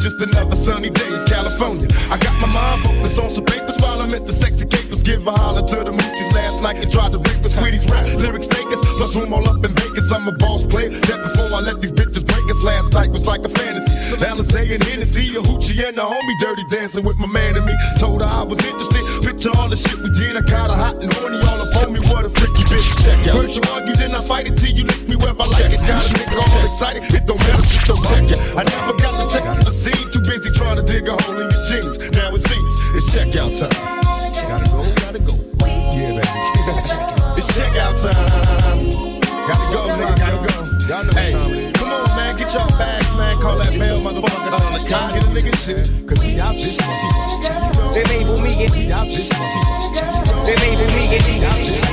Just 0.05 0.21
another 0.21 0.55
sunny 0.55 0.91
day 0.91 1.09
in 1.09 1.25
California. 1.25 1.89
I 2.13 2.19
got 2.21 2.37
my 2.37 2.53
mind 2.53 2.85
focused 2.85 3.19
on 3.19 3.31
some 3.31 3.47
papers 3.47 3.81
while 3.81 4.03
I'm 4.03 4.13
at 4.13 4.27
the 4.27 4.35
sexy 4.35 4.69
capers. 4.69 5.01
Give 5.01 5.27
a 5.27 5.33
holler 5.33 5.67
to 5.67 5.77
the 5.81 5.93
moochies 5.97 6.31
last 6.35 6.61
night 6.61 6.77
and 6.77 6.93
tried 6.93 7.13
to 7.13 7.19
rape 7.25 7.41
us. 7.41 7.57
Sweeties 7.57 7.89
rap, 7.89 8.05
lyrics 8.21 8.47
take 8.47 8.67
us. 8.69 8.85
Plus 9.01 9.17
room 9.17 9.33
all 9.33 9.49
up 9.49 9.65
in 9.65 9.73
Vegas. 9.73 10.13
I'm 10.13 10.29
a 10.29 10.33
boss 10.33 10.67
player. 10.67 10.91
That 10.91 11.25
before 11.25 11.49
I 11.57 11.65
let 11.65 11.81
these 11.81 11.91
bitches 11.91 12.21
break 12.21 12.45
us. 12.53 12.63
Last 12.63 12.93
night 12.93 13.13
was 13.13 13.27
like 13.27 13.45
a 13.45 13.49
fantasy. 13.49 13.97
Alizé 14.21 14.75
and 14.75 14.85
Hennessy, 14.85 15.25
a 15.39 15.41
hoochie 15.41 15.89
and 15.89 15.97
a 15.97 16.03
homie 16.03 16.37
dirty 16.39 16.65
dancing 16.69 17.03
with 17.03 17.17
my 17.17 17.27
man 17.27 17.57
and 17.57 17.65
me. 17.65 17.73
Told 17.99 18.21
her 18.21 18.29
I 18.29 18.43
was 18.43 18.61
interested. 18.61 19.01
Picture 19.25 19.57
all 19.57 19.71
the 19.71 19.77
shit 19.77 19.97
we 20.05 20.13
did. 20.21 20.37
I 20.37 20.45
got 20.45 20.69
her 20.69 20.77
hot 20.77 21.01
and 21.01 21.11
horny 21.15 21.39
all 21.39 21.61
up 21.65 21.81
on 21.81 21.95
me. 21.95 22.04
What 22.75 22.83
a 22.83 22.91
freaky 22.91 22.91
bitch. 22.91 23.05
Check 23.05 23.29
out. 23.29 23.35
First 23.39 23.57
you 23.57 23.73
argue, 23.73 23.95
then 23.95 24.11
I 24.15 24.21
fight 24.21 24.47
it 24.47 24.59
till 24.59 24.75
you 24.75 24.85
lick 24.85 25.09
me 25.09 25.17
where 25.17 25.35
I 25.35 25.47
like 25.47 25.73
it. 25.73 25.81
Got 25.87 26.03
a 26.03 26.15
nigga 26.15 26.43
all 26.43 26.67
excited. 26.67 27.03
It 27.15 27.27
don't 27.27 27.39
matter, 27.47 27.63
just 27.63 27.87
don't 27.87 28.03
check 28.11 28.27
it. 28.31 28.41
I 28.57 28.63
never 28.65 28.95
got 28.99 29.15
to 29.15 29.27
check 29.31 29.47
out 29.47 29.65
the 29.65 29.71
scene. 29.71 30.11
Too 30.11 30.21
busy 30.21 30.51
trying 30.51 30.77
to 30.77 30.83
dig 30.83 31.09
a 31.09 31.15
hole 31.23 31.39
in 31.39 31.51
your 31.51 31.65
jeans. 31.71 31.99
Now 32.13 32.35
it 32.35 32.43
seems 32.43 32.75
it's 32.95 33.07
checkout 33.15 33.55
time. 33.59 33.71
Gotta 34.49 34.67
go, 34.71 34.83
gotta 34.99 35.21
go. 35.23 35.35
Yeah, 35.95 36.19
baby. 36.19 36.45
it's 37.39 37.49
checkout 37.55 37.95
time. 38.03 38.75
Gotta 39.47 39.67
go, 39.71 39.81
nigga, 39.95 40.17
gotta 40.19 40.41
go. 40.43 40.55
y'all 40.89 41.05
know 41.05 41.13
hey, 41.13 41.73
come 41.75 41.93
on, 41.93 42.09
man, 42.17 42.37
get 42.37 42.53
y'all 42.55 42.69
bags, 42.79 43.15
man. 43.15 43.37
Call 43.41 43.59
that 43.59 43.77
mail, 43.77 43.99
motherfucker. 43.99 44.51
On 44.51 44.73
the 44.73 44.89
car, 44.89 45.13
get 45.13 45.25
a 45.25 45.29
nigga 45.29 45.55
shit. 45.55 46.09
Cause 46.09 46.19
we 46.25 46.41
out 46.41 46.55
this 46.55 46.77
motherfucker. 46.81 47.55
They 47.95 48.25
me 48.25 48.57
get 48.57 48.75
We 48.75 48.91
out 48.91 49.07
this 49.07 49.29
motherfucker. 49.31 50.47
They 50.47 50.57
label 50.57 50.87
me 50.97 51.09
get 51.09 51.23
They 51.23 51.41
label 51.41 51.84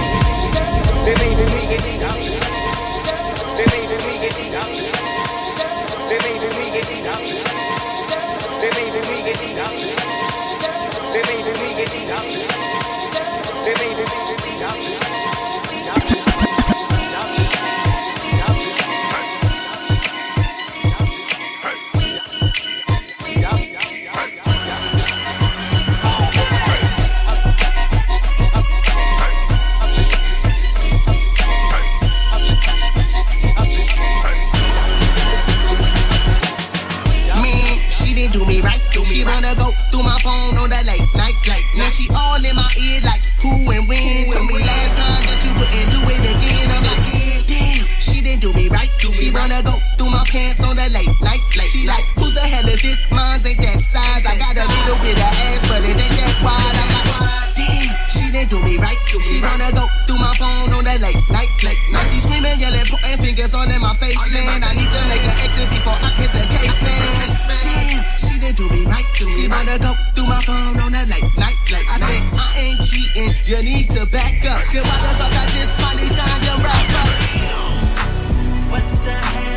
fingers 63.41 63.53
on 63.53 63.71
in 63.73 63.81
my 63.81 63.95
face, 63.95 64.17
man. 64.33 64.63
I 64.63 64.73
need 64.73 64.85
to 64.85 65.01
make 65.09 65.23
an 65.25 65.37
exit 65.41 65.69
before 65.69 65.97
I 65.97 66.13
get 66.17 66.31
to 66.31 66.45
case, 66.45 66.81
man. 66.81 67.29
Damn, 67.63 68.17
she 68.17 68.39
didn't 68.39 68.57
do 68.57 68.69
me 68.69 68.85
right. 68.85 69.05
She 69.17 69.47
wanna 69.47 69.79
go 69.79 69.93
through 70.13 70.27
my 70.27 70.43
phone 70.43 70.79
on 70.79 70.91
that 70.91 71.07
late 71.07 71.23
night. 71.37 71.57
Like, 71.71 71.87
I 71.89 71.97
said, 71.97 72.23
I 72.33 72.59
ain't 72.59 72.81
cheating. 72.81 73.33
You 73.45 73.63
need 73.63 73.89
to 73.91 74.05
back 74.07 74.45
up. 74.45 74.61
Cause 74.69 74.85
why 74.85 74.97
the 75.01 75.11
fuck 75.17 75.33
I 75.33 75.45
just 75.57 75.73
finally 75.79 76.09
signed 76.09 76.43
your 76.45 76.57
rap 76.61 76.85
What 78.69 78.85
the 79.05 79.11
hell 79.11 79.50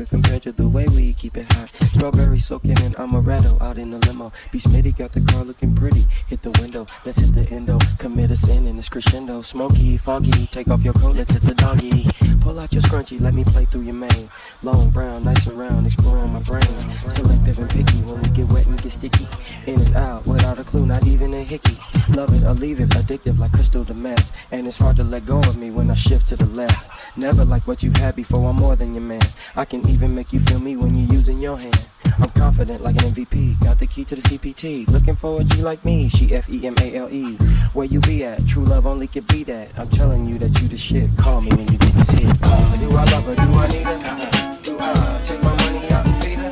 managed. 0.00 0.12
Nothing 0.12 0.22
could 0.22 0.30
compare 0.30 0.40
to 0.40 0.52
the 0.52 0.68
way 0.68 0.86
we 0.88 1.12
keep 1.14 1.36
it 1.36 1.50
hot. 1.52 1.68
Strawberry 1.92 2.38
soaking 2.38 2.78
in 2.82 2.92
amaretto 2.94 3.60
out 3.60 3.78
in 3.78 3.90
the 3.90 3.98
limo. 4.06 4.32
Be 4.52 4.58
Smitty 4.58 4.96
got 4.96 5.12
the 5.12 5.20
car 5.20 5.44
looking 5.44 5.74
pretty. 5.74 6.04
Hit 6.28 6.42
the 6.42 6.50
window, 6.60 6.86
let's 7.04 7.18
hit 7.18 7.34
the 7.34 7.48
endo. 7.50 7.78
Commit 7.98 8.30
a 8.30 8.36
sin 8.36 8.66
in 8.66 8.76
this 8.76 8.88
crescendo. 8.88 9.42
Smoky, 9.42 9.96
foggy. 9.96 10.46
Take 10.46 10.68
off 10.68 10.82
your 10.84 10.94
coat, 10.94 11.16
let's 11.16 11.32
hit 11.32 11.42
the 11.42 11.54
doggy. 11.54 12.06
Pull 12.40 12.58
out 12.58 12.72
your 12.72 12.82
scrunchie, 12.82 13.20
let 13.20 13.34
me 13.34 13.44
play 13.44 13.64
through 13.64 13.82
your 13.82 13.94
mane. 13.94 14.28
Long 14.62 14.90
brown, 14.90 15.24
nice 15.24 15.46
and 15.46 15.58
round, 15.58 15.86
exploring 15.86 16.32
my 16.32 16.40
brain. 16.40 16.62
Selective 17.08 17.58
and 17.58 17.70
picky 17.70 17.98
when 18.02 18.22
we 18.22 18.28
get 18.30 18.48
wet 18.48 18.66
and 18.66 18.80
get 18.82 18.92
sticky. 18.92 19.26
In 19.66 19.80
and 19.80 19.96
out 19.96 20.26
without 20.26 20.58
a 20.58 20.64
clue, 20.64 20.86
not 20.86 21.06
even 21.06 21.34
a 21.34 21.42
hickey. 21.42 21.76
Love 22.10 22.34
it 22.34 22.44
or 22.44 22.54
leave 22.54 22.80
it, 22.80 22.88
addictive 22.90 23.38
like 23.38 23.52
crystal 23.52 23.84
to 23.84 23.94
meth. 23.94 24.32
And 24.52 24.66
it's 24.66 24.78
hard 24.78 24.96
to 24.96 25.04
let 25.04 25.26
go 25.26 25.38
of 25.40 25.56
me 25.56 25.70
when 25.70 25.90
I 25.90 25.94
shift 25.94 26.28
to 26.28 26.36
the 26.36 26.46
left. 26.46 26.88
Never 27.16 27.44
like 27.44 27.66
what 27.66 27.82
you've 27.82 27.96
had 27.96 28.16
before, 28.16 28.48
I'm 28.48 28.56
more 28.56 28.76
than 28.76 28.94
your 28.94 29.02
man. 29.02 29.20
I 29.56 29.64
can 29.64 29.82
even 29.90 30.14
make 30.14 30.32
you 30.32 30.40
feel 30.40 30.60
me 30.60 30.76
when 30.76 30.94
you're 30.94 31.12
using 31.12 31.38
your 31.38 31.58
hand. 31.58 31.88
I'm 32.18 32.30
confident 32.30 32.82
like 32.82 32.96
an 33.02 33.12
MVP, 33.12 33.62
got 33.64 33.78
the 33.78 33.86
key 33.86 34.04
to 34.04 34.14
the 34.14 34.22
CPT. 34.22 34.88
Looking 34.88 35.16
for 35.16 35.40
a 35.40 35.44
G 35.44 35.62
like 35.62 35.84
me, 35.84 36.08
she 36.08 36.32
F 36.34 36.48
E 36.50 36.66
M 36.66 36.74
A 36.80 36.96
L 36.96 37.08
E. 37.10 37.34
Where 37.72 37.86
you 37.86 38.00
be 38.00 38.24
at? 38.24 38.46
True 38.46 38.64
love 38.64 38.86
only 38.86 39.06
can 39.06 39.24
be 39.24 39.42
that. 39.44 39.68
I'm 39.78 39.88
telling 39.90 40.26
you 40.26 40.38
that 40.38 40.60
you 40.60 40.68
the 40.68 40.76
shit. 40.76 41.10
Call 41.16 41.40
me 41.40 41.50
when 41.50 41.66
you 41.72 41.78
get 41.78 41.92
this 41.94 42.10
hit. 42.10 42.28
Uh, 42.42 42.76
do 42.76 42.90
I 42.96 43.04
love 43.04 43.24
her? 43.24 43.34
Do 43.34 43.42
I 43.42 43.68
need 43.68 43.82
her? 43.82 44.58
Do 44.62 44.76
I 44.78 45.20
take 45.24 45.42
my 45.42 45.54
money 45.56 45.90
out 45.90 46.06
and 46.06 46.16
feed 46.16 46.38
her? 46.38 46.50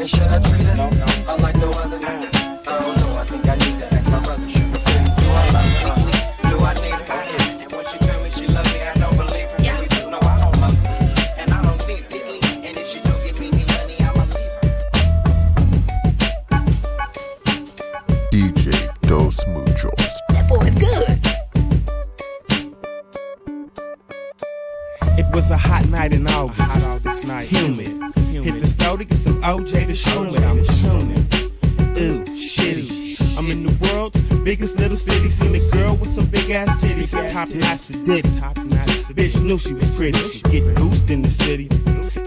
And 0.00 0.08
should 0.08 0.22
I 0.22 0.40
treat 0.40 0.66
her? 0.66 1.30
I 1.30 1.36
like 1.36 1.56
no 1.56 1.72
other. 1.72 2.37
It 25.48 25.52
was 25.52 25.64
a 25.64 25.68
hot 25.68 25.88
night 25.88 26.12
in 26.12 26.26
August. 26.26 26.60
Hot 26.60 26.96
August 26.96 27.26
night. 27.26 27.48
Humid. 27.48 27.88
Hit 28.44 28.60
the 28.60 28.66
store 28.66 28.98
to 28.98 29.04
get 29.04 29.16
some 29.16 29.40
OJ 29.40 29.86
to 29.86 29.94
show 29.94 30.24
me 30.24 30.36
I'm 30.44 30.62
tuning. 30.62 31.24
Ooh, 31.96 32.22
shitty. 32.36 33.38
I'm 33.38 33.50
in 33.50 33.62
the 33.62 33.72
world's 33.80 34.20
biggest 34.44 34.76
little 34.76 34.98
city. 34.98 35.28
Seen 35.28 35.54
a 35.54 35.74
girl 35.74 35.96
with 35.96 36.10
some 36.10 36.26
big 36.26 36.50
ass 36.50 36.68
titties. 36.82 37.12
Top 37.32 37.48
notch. 37.48 37.88
Top 38.38 38.62
notch 38.66 38.98
Bitch 39.16 39.42
knew 39.42 39.58
she 39.58 39.72
was 39.72 39.88
pretty. 39.96 40.18
She 40.18 40.42
get 40.42 40.74
goosed 40.76 41.10
in 41.10 41.22
the 41.22 41.30
city. 41.30 41.68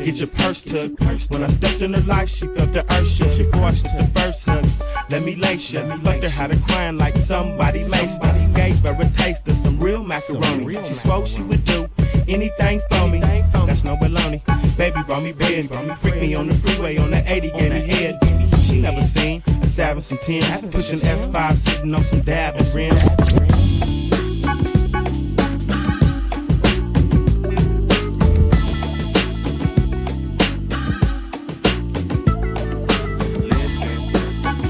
Get 0.04 0.16
your 0.16 0.30
purse 0.30 0.64
took. 0.64 1.00
When 1.30 1.44
I 1.44 1.48
stepped 1.50 1.84
in 1.84 1.94
her 1.94 2.02
life, 2.02 2.28
she 2.28 2.48
felt 2.48 2.74
the 2.74 2.84
earth 2.92 3.08
shook. 3.08 3.30
She 3.30 3.44
forced 3.52 3.84
the 3.84 4.10
first 4.16 4.50
hug. 4.50 4.66
Let 5.12 5.22
me 5.22 5.36
lace 5.36 5.72
ya. 5.72 5.82
Fucked 5.98 6.24
her, 6.24 6.30
had 6.30 6.52
her 6.52 6.60
crying 6.66 6.98
like 6.98 7.16
somebody 7.18 7.84
laced 7.86 8.24
her. 8.24 8.34
Gave 8.56 8.80
her 8.80 8.98
a 9.00 9.10
taste 9.12 9.48
of 9.48 9.58
some 9.58 9.80
real 9.80 10.04
macaroni. 10.04 10.74
She 10.88 10.96
swore 10.96 11.28
she 11.28 11.44
would 11.44 11.64
do 11.66 11.88
anything 12.34 12.82
for 12.90 13.08
me. 13.08 13.20
That's 13.20 13.84
no 13.84 13.96
baloney. 13.98 14.42
Baby 14.78 15.02
brought 15.04 15.24
me 15.24 15.32
bed, 15.32 15.70
freak 16.00 16.16
me 16.16 16.36
on 16.36 16.48
the 16.48 16.56
freeway 16.56 16.98
on 16.98 17.12
the 17.12 17.24
80, 17.26 17.52
gave 17.52 17.72
me 17.72 17.80
head. 17.80 18.20
She 18.56 18.82
never 18.82 19.02
seen 19.02 19.44
a 19.62 19.68
seven, 19.68 20.02
some 20.02 20.18
tens, 20.20 20.74
pushing 20.74 21.00
S5, 21.00 21.58
sitting 21.58 21.94
on 21.94 22.04
some 22.04 22.22
dab 22.22 22.56
and 22.56 22.74
rims. 22.74 23.02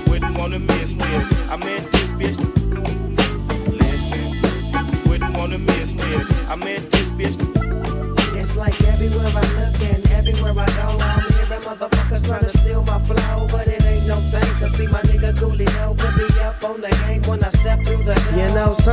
Wouldn't 0.10 0.38
wanna 0.38 0.60
miss 0.60 0.94
this. 0.94 1.52
I 1.52 1.58
met 1.58 2.01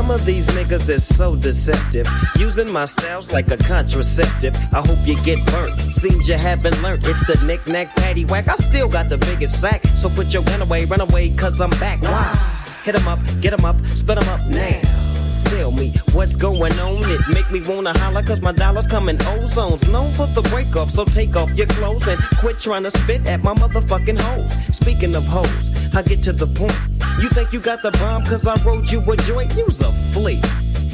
some 0.08 0.14
of 0.14 0.24
these 0.24 0.48
niggas 0.48 0.88
is 0.88 1.04
so 1.04 1.36
deceptive. 1.36 2.06
Using 2.38 2.72
my 2.72 2.86
styles 2.86 3.30
like 3.30 3.48
a 3.48 3.58
contraceptive. 3.58 4.56
I 4.72 4.80
hope 4.80 4.96
you 5.04 5.16
get 5.22 5.38
burnt. 5.52 5.78
Seems 5.92 6.26
you 6.26 6.38
haven't 6.38 6.82
learned. 6.82 7.06
It's 7.06 7.26
the 7.26 7.38
knick-knack 7.44 7.94
patty 7.94 8.24
whack. 8.24 8.48
I 8.48 8.54
still 8.54 8.88
got 8.88 9.10
the 9.10 9.18
biggest 9.18 9.60
sack. 9.60 9.84
So 9.84 10.08
put 10.08 10.32
your 10.32 10.44
gun 10.44 10.62
away, 10.62 10.86
run 10.86 11.02
away, 11.02 11.36
cause 11.36 11.60
I'm 11.60 11.68
back. 11.72 12.00
Why? 12.00 12.24
Hit 12.84 12.94
'em 12.94 13.06
up, 13.06 13.18
get 13.42 13.52
'em 13.52 13.66
up, 13.66 13.76
split 13.90 14.16
'em 14.16 14.28
up 14.28 14.40
now. 14.46 14.80
tell 15.44 15.72
me 15.72 15.92
what's 16.12 16.36
going 16.36 16.72
on. 16.78 17.02
It 17.10 17.20
make 17.28 17.50
me 17.50 17.60
wanna 17.68 17.92
holler 17.98 18.22
cause 18.22 18.40
my 18.40 18.52
dollars 18.52 18.86
come 18.86 19.10
in 19.10 19.18
ozones. 19.18 19.92
Known 19.92 20.10
for 20.12 20.26
the 20.28 20.42
break 20.48 20.74
off, 20.76 20.90
so 20.90 21.04
take 21.04 21.36
off 21.36 21.50
your 21.54 21.66
clothes 21.66 22.06
and 22.08 22.18
quit 22.40 22.58
trying 22.58 22.84
to 22.84 22.90
spit 22.90 23.26
at 23.26 23.42
my 23.42 23.54
motherfucking 23.54 24.18
hoes. 24.18 24.52
Speaking 24.72 25.14
of 25.16 25.24
hoes, 25.26 25.64
I 25.94 26.00
get 26.02 26.22
to 26.22 26.32
the 26.32 26.46
point. 26.46 26.97
You 27.20 27.28
think 27.31 27.52
you 27.52 27.61
got 27.61 27.83
the 27.83 27.90
bomb 27.98 28.24
cause 28.24 28.46
I 28.46 28.54
wrote 28.64 28.92
you 28.92 29.00
a 29.11 29.16
joint? 29.16 29.57
You's 29.57 29.81
a 29.81 29.90
flea. 30.12 30.40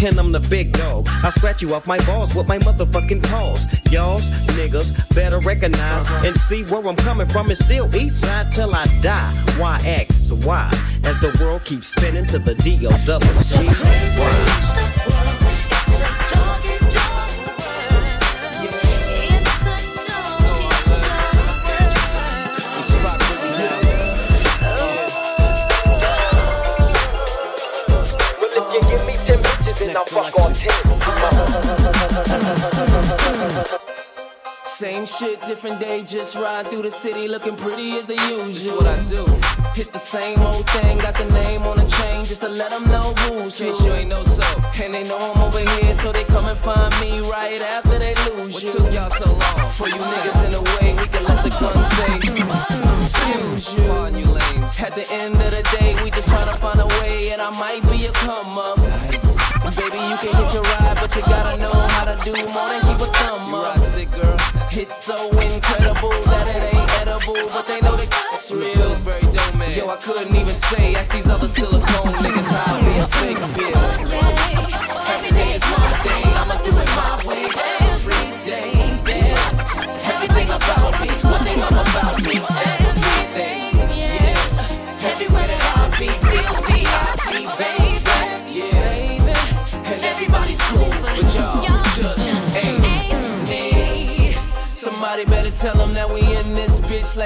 And 0.05 0.19
I'm 0.19 0.33
the 0.33 0.41
big 0.51 0.73
dog. 0.73 1.07
I 1.23 1.29
scratch 1.31 1.63
you 1.63 1.75
off 1.75 1.87
my 1.87 1.99
balls 2.05 2.35
with 2.35 2.49
my 2.49 2.59
motherfucking 2.59 3.23
paws. 3.31 3.67
Y'all's 3.93 4.29
niggas 4.57 4.93
better 5.15 5.39
recognize 5.41 6.07
uh-huh. 6.11 6.27
and 6.27 6.37
see 6.37 6.65
where 6.65 6.87
I'm 6.87 6.97
coming 6.97 7.29
from. 7.29 7.51
It's 7.51 7.65
still 7.65 7.95
east 7.95 8.23
side 8.23 8.53
till 8.53 8.75
I 8.75 8.87
die. 9.03 9.33
Why 9.57 9.79
X? 9.85 10.31
As 11.07 11.21
the 11.21 11.37
world 11.41 11.65
keeps 11.65 11.89
spinning 11.89 12.27
to 12.27 12.39
the 12.39 12.55
D 12.57 12.87
O 12.87 12.91
double 13.05 13.27
G. 13.27 13.55
shit, 35.18 35.40
different 35.46 35.79
day, 35.79 36.03
just 36.03 36.35
ride 36.35 36.66
through 36.68 36.83
the 36.83 36.90
city 36.90 37.29
looking 37.29 37.57
pretty 37.57 37.92
as 37.98 38.07
the 38.07 38.16
usual. 38.16 38.79
what 38.79 38.87
I 38.87 39.03
do. 39.05 39.24
It's 39.77 39.90
the 39.90 39.98
same 39.98 40.40
old 40.40 40.68
thing, 40.70 40.98
got 40.98 41.14
the 41.14 41.27
name 41.27 41.62
on 41.62 41.77
the 41.77 41.87
chain 41.98 42.24
just 42.24 42.40
to 42.40 42.48
let 42.48 42.70
them 42.70 42.85
know 42.85 43.12
who's 43.22 43.59
who. 43.59 43.66
you 43.66 43.92
ain't 43.92 44.09
know 44.09 44.24
so. 44.24 44.42
And 44.83 44.94
they 44.94 45.05
know 45.05 45.18
I'm 45.18 45.40
over 45.42 45.59
here, 45.59 45.94
so 45.94 46.12
they 46.12 46.24
come 46.24 46.46
and 46.46 46.59
find 46.59 46.92
me 47.00 47.20
right 47.31 47.61
after 47.61 47.98
they 47.98 48.14
lose 48.27 48.62
you. 48.62 48.70
What 48.70 48.79
took 48.79 48.92
y'all 48.92 49.11
so 49.11 49.31
long? 49.31 49.70
For 49.72 49.88
you 49.88 49.94
niggas 49.94 50.44
in 50.46 50.50
the 50.53 50.62
way, 50.74 50.94
we 50.94 51.07
can 51.09 51.24
let 51.24 51.42
the 51.44 51.50
gun 51.50 51.79
say, 51.96 52.14
excuse 52.98 53.72
you. 53.74 53.88
Pardon 53.88 54.18
you 54.18 54.27
lames. 54.27 54.81
At 54.81 54.94
the 54.94 55.07
end 55.12 55.35
of 55.35 55.50
the 55.50 55.62
day, 55.79 55.94
we 56.03 56.11
just 56.11 56.29
tryna 56.29 56.59
find 56.59 56.81
a 56.81 56.87
way, 57.03 57.31
and 57.31 57.40
I 57.40 57.50
might 57.50 57.83
be 57.90 58.07
a 58.07 58.12
come 58.12 58.59
up. 58.59 58.79
Baby, 59.64 59.96
you 59.96 60.16
can 60.20 60.33
hit 60.37 60.53
your 60.53 60.62
ride, 60.62 60.98
but 61.00 61.16
you 61.16 61.22
gotta 61.22 61.57
know 61.57 61.72
how 61.72 62.05
to 62.05 62.16
do 62.22 62.33
more 62.33 62.68
than 62.68 62.81
keep 62.85 63.00
a 63.00 63.11
thumb 63.16 63.55
up. 63.55 63.79
Stick, 63.79 64.11
girl. 64.12 64.37
It's 64.70 65.05
so 65.05 65.16
incredible 65.40 66.11
that 66.11 66.46
it 66.55 66.74
ain't 66.74 67.00
edible, 67.00 67.48
but 67.48 67.66
they 67.66 67.81
know 67.81 67.96
that 67.96 68.35
it's 68.35 68.50
real. 68.50 68.92
Man. 69.57 69.70
Yo, 69.77 69.88
I 69.88 69.96
couldn't 69.96 70.35
even 70.35 70.55
say, 70.68 70.94
ask 70.94 71.11
these 71.12 71.29
other 71.29 71.48
silicone 71.48 72.12
niggas 72.22 72.44
how 72.44 72.81
me 72.83 72.98
a 72.98 73.07
fake 73.18 73.38
feel. 73.57 73.77
Every 75.14 75.31
day 75.31 75.55
is 75.57 75.62
my 75.72 76.03
day, 76.05 76.22
I'ma 76.37 76.57
do 76.62 76.79
it 76.79 76.84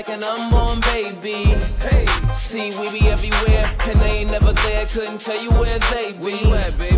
bitch 0.08 0.20
like 0.20 0.22
an 0.22 0.24
unborn 0.24 0.80
baby. 0.80 1.44
Hey, 1.80 2.06
see, 2.34 2.70
we 2.80 2.98
be 2.98 3.08
everywhere, 3.08 3.70
and 3.80 4.00
they 4.00 4.18
ain't 4.18 4.30
never 4.30 4.52
there. 4.52 4.86
Couldn't 4.86 5.20
tell 5.20 5.40
you 5.42 5.50
where 5.50 5.78
they 5.92 6.12
be. 6.12 6.18
Where 6.18 6.36
you 6.36 6.54
at, 6.54 6.78
baby? 6.78 6.96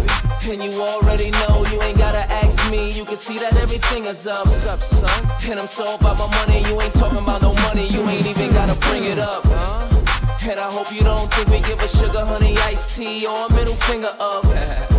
And 0.50 0.62
you 0.62 0.80
already 0.82 1.30
know, 1.30 1.64
you 1.70 1.82
ain't 1.82 1.98
gotta 1.98 2.30
ask 2.32 2.70
me. 2.70 2.90
You 2.90 3.04
can 3.04 3.16
see 3.16 3.38
that 3.38 3.56
everything 3.56 4.06
is 4.06 4.26
up. 4.26 4.46
What's 4.46 4.66
up, 4.66 4.82
son? 4.82 5.50
And 5.50 5.60
I'm 5.60 5.66
so 5.66 5.94
about 5.94 6.18
my 6.18 6.28
money, 6.36 6.66
you 6.68 6.80
ain't 6.80 6.94
talking 6.94 7.18
about 7.18 7.42
no 7.42 7.54
money. 7.54 7.86
You 7.86 8.08
ain't 8.08 8.26
even 8.26 8.50
gotta 8.52 8.78
bring 8.88 9.04
it 9.04 9.18
up, 9.18 9.44
huh? 9.44 9.86
And 10.48 10.58
I 10.58 10.70
hope 10.70 10.92
you 10.92 11.02
don't 11.02 11.32
think 11.34 11.48
we 11.48 11.60
give 11.60 11.80
a 11.80 11.88
sugar 11.88 12.24
honey 12.24 12.56
iced 12.58 12.96
tea 12.96 13.26
or 13.26 13.46
a 13.46 13.52
middle 13.52 13.74
finger 13.74 14.14
up. 14.18 14.44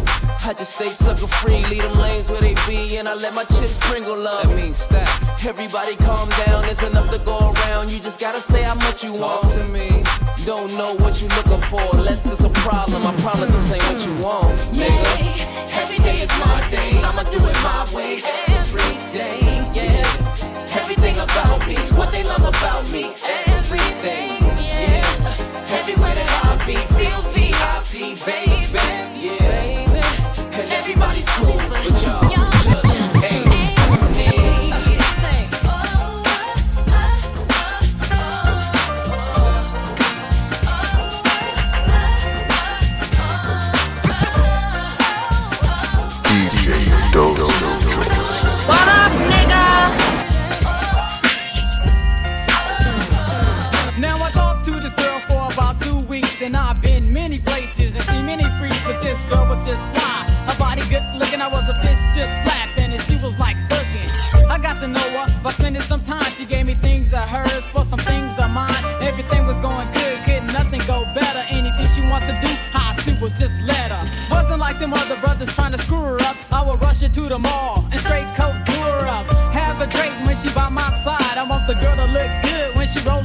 I 0.43 0.53
just 0.53 0.73
stay 0.73 0.89
sucker 0.89 1.27
free, 1.27 1.63
leave 1.67 1.83
them 1.83 1.93
lanes 1.99 2.27
where 2.29 2.41
they 2.41 2.55
be, 2.67 2.97
and 2.97 3.07
I 3.07 3.13
let 3.13 3.35
my 3.35 3.43
chips 3.43 3.77
sprinkle 3.77 4.27
up. 4.27 4.43
That 4.43 4.55
means 4.55 4.77
stack. 4.77 5.07
Everybody 5.45 5.95
calm 5.97 6.29
down, 6.45 6.63
there's 6.63 6.81
enough 6.81 7.11
to 7.11 7.19
go 7.19 7.53
around. 7.53 7.91
You 7.91 7.99
just 7.99 8.19
gotta 8.19 8.39
say 8.39 8.63
how 8.63 8.75
much 8.75 9.03
you 9.03 9.13
want 9.13 9.43
to 9.53 9.63
me. 9.65 9.89
Don't 10.43 10.75
know 10.77 10.95
what 10.95 11.21
you're 11.21 11.29
looking 11.37 11.61
for, 11.69 11.81
unless 11.93 12.25
it's 12.25 12.41
a 12.41 12.49
problem. 12.65 13.05
I 13.05 13.15
promise 13.17 13.51
this 13.51 13.73
ain't 13.73 13.83
what 13.83 14.05
you 14.05 14.23
want, 14.23 14.57
nigga. 14.73 15.77
Every 15.77 15.99
day 15.99 16.21
is 16.21 16.29
my 16.39 16.67
day, 16.71 16.97
I'ma 17.03 17.23
do 17.23 17.37
it 17.37 17.57
my 17.63 17.85
way. 17.93 18.19
Every 18.47 18.97
day, 19.13 19.39
yeah. 19.75 20.10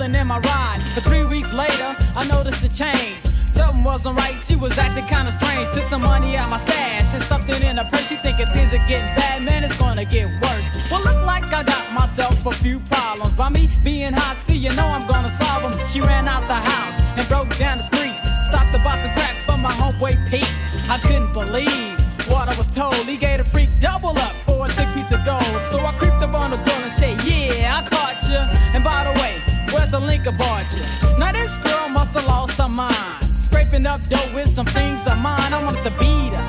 Rolling 0.07 0.21
in 0.21 0.27
my 0.27 0.39
ride. 0.39 0.79
But 0.95 1.05
three 1.05 1.25
weeks 1.25 1.53
later, 1.53 1.97
I 2.15 2.27
noticed 2.27 2.63
a 2.65 2.69
change. 2.69 3.23
Something 3.49 3.85
wasn't 3.85 4.17
right, 4.17 4.41
she 4.43 4.57
was 4.57 4.77
acting 4.79 5.07
kinda 5.07 5.33
strange. 5.33 5.69
Took 5.73 5.89
some 5.89 6.03
money 6.03 6.37
out 6.37 6.51
my 6.51 6.59
stash 6.59 7.15
and 7.15 7.23
stuffed 7.23 7.49
it 7.49 7.63
in 7.63 7.77
her 7.79 7.89
purse. 7.91 8.09
She 8.09 8.17
thinking 8.17 8.47
things 8.53 8.73
are 8.75 8.87
getting 8.87 9.15
bad, 9.17 9.43
man, 9.43 9.65
it's 9.65 9.77
gonna 9.77 10.05
get 10.05 10.27
worse. 10.43 10.69
Well, 10.91 11.01
look 11.03 11.25
like 11.25 11.53
I 11.53 11.63
got 11.63 11.93
myself 11.93 12.45
a 12.47 12.53
few 12.53 12.81
problems. 12.81 13.35
By 13.35 13.49
me 13.49 13.71
being 13.83 14.13
hot, 14.13 14.37
see, 14.37 14.57
you 14.57 14.73
know 14.75 14.87
I'm 14.87 15.07
gonna 15.07 15.31
solve 15.31 15.63
them. 15.63 15.89
She 15.89 16.01
ran 16.01 16.29
out 16.29 16.47
the 16.47 16.61
house 16.73 17.01
and 17.17 17.27
broke 17.29 17.57
down 17.59 17.79
the 17.79 17.85
street. 17.85 18.17
Stopped 18.49 18.73
the 18.73 18.79
box 18.81 19.05
of 19.05 19.13
crack 19.15 19.37
for 19.47 19.57
my 19.57 19.73
homeboy 19.73 20.15
Pete. 20.31 20.53
I 20.91 20.99
couldn't 20.99 21.33
believe 21.33 21.97
what 22.29 22.49
I 22.49 22.55
was 22.57 22.69
told. 22.69 22.95
He 23.07 23.17
gave 23.17 23.41
a 23.41 23.45
freak 23.45 23.71
double 23.81 24.17
up 24.19 24.35
for 24.47 24.67
a 24.67 24.69
thick 24.77 24.89
piece 24.95 25.11
of 25.13 25.25
gold. 25.25 25.61
So 25.71 25.81
I 25.81 25.93
creeped 25.99 26.23
up 26.27 26.35
on 26.35 26.51
the 26.51 26.59
girl 26.59 26.83
and 26.89 26.93
said, 27.01 27.15
Yeah, 27.25 27.79
I 27.79 27.89
caught 27.89 28.21
you. 28.29 28.43
And 28.75 28.85
by 28.85 29.05
the 29.05 29.15
way, 29.21 29.46
where's 29.73 29.91
the 29.91 30.01
link 30.01 30.27
about 30.27 30.73
you? 30.75 30.83
Now 31.19 31.33
this 31.33 31.57
girl 31.59 31.89
must 31.89 32.13
have 32.13 32.27
lost 32.27 32.59
her 32.59 32.69
mind. 32.69 33.35
Scraping 33.35 33.87
up 33.87 34.03
dough 34.09 34.35
with 34.35 34.49
some 34.49 34.67
things 34.67 35.01
of 35.07 35.19
mine. 35.19 35.53
I 35.53 35.63
wanted 35.63 35.85
to 35.85 35.91
beat 35.99 36.35
her. 36.35 36.47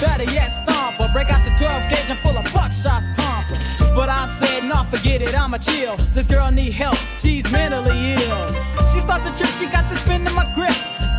Better 0.00 0.24
yet, 0.24 0.48
stomp 0.48 0.96
her. 0.96 1.08
Break 1.12 1.30
out 1.30 1.44
the 1.44 1.52
12 1.56 1.90
gauge 1.90 2.10
and 2.10 2.18
full 2.20 2.36
of 2.36 2.44
buckshots 2.46 3.06
pump 3.16 3.50
her. 3.50 3.94
But 3.94 4.10
I 4.10 4.30
said, 4.38 4.64
nah, 4.64 4.84
forget 4.84 5.22
it, 5.22 5.34
I'ma 5.34 5.58
chill. 5.58 5.96
This 6.14 6.26
girl 6.26 6.50
need 6.50 6.74
help, 6.74 6.98
she's 7.18 7.50
mentally 7.50 8.12
ill. 8.12 8.48
She 8.92 9.00
started 9.00 9.32
to 9.32 9.38
trip, 9.38 9.50
she 9.58 9.66
got 9.66 9.88
to 9.88 9.96
spin 9.96 10.26
in 10.26 10.34
my 10.34 10.44
grip. 10.54 10.76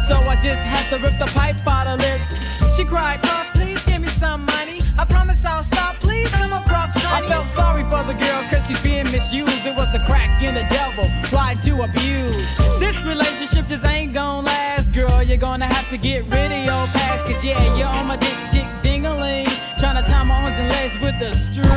So 0.07 0.15
I 0.15 0.35
just 0.35 0.61
had 0.61 0.87
to 0.91 0.97
rip 1.03 1.17
the 1.17 1.25
pipe 1.25 1.57
out 1.67 1.87
her 1.87 1.97
lips. 1.97 2.37
She 2.75 2.85
cried, 2.85 3.21
Puff, 3.23 3.47
please 3.53 3.83
give 3.85 3.99
me 4.01 4.09
some 4.09 4.45
money. 4.45 4.79
I 4.99 5.05
promise 5.05 5.45
I'll 5.45 5.63
stop, 5.63 5.95
please 5.99 6.29
come 6.31 6.51
rough, 6.51 6.91
honey. 6.95 7.25
I 7.25 7.29
felt 7.29 7.47
sorry 7.49 7.83
for 7.83 8.03
the 8.03 8.17
girl, 8.17 8.43
cause 8.49 8.67
she's 8.67 8.81
being 8.81 9.09
misused. 9.11 9.65
It 9.65 9.75
was 9.75 9.91
the 9.91 9.99
crack 9.99 10.41
and 10.41 10.55
the 10.57 10.65
devil, 10.73 11.05
tried 11.29 11.61
to 11.63 11.83
abuse. 11.83 12.35
This 12.79 12.97
relationship 13.03 13.67
just 13.67 13.85
ain't 13.85 14.13
gonna 14.13 14.45
last, 14.45 14.93
girl. 14.93 15.21
You're 15.21 15.37
gonna 15.37 15.67
have 15.67 15.89
to 15.89 15.97
get 15.97 16.25
rid 16.25 16.51
of 16.51 16.63
your 16.65 16.87
past, 16.97 17.25
cause 17.25 17.43
yeah, 17.43 17.61
you're 17.77 17.87
on 17.87 18.07
my 18.07 18.17
dick, 18.17 18.37
dick, 18.51 18.67
ding-a-ling. 18.83 19.47
Trying 19.79 20.03
to 20.03 20.09
tie 20.09 20.23
my 20.23 20.35
arms 20.35 20.55
and 20.57 20.69
legs 20.69 20.97
with 20.99 21.19
the 21.19 21.33
string. 21.35 21.76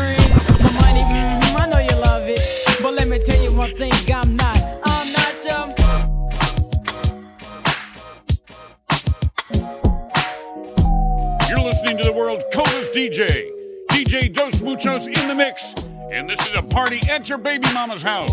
DJ. 12.93 13.53
DJ 13.89 14.35
Dos 14.35 14.61
Muchos 14.63 15.07
in 15.07 15.29
the 15.29 15.35
mix. 15.35 15.75
And 16.11 16.29
this 16.29 16.41
is 16.51 16.57
a 16.57 16.63
party 16.63 17.01
at 17.09 17.29
your 17.29 17.39
baby 17.39 17.73
mama's 17.73 18.03
house. 18.03 18.33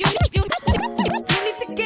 You 0.00 0.06
need 1.44 1.58
to 1.58 1.74
get 1.76 1.85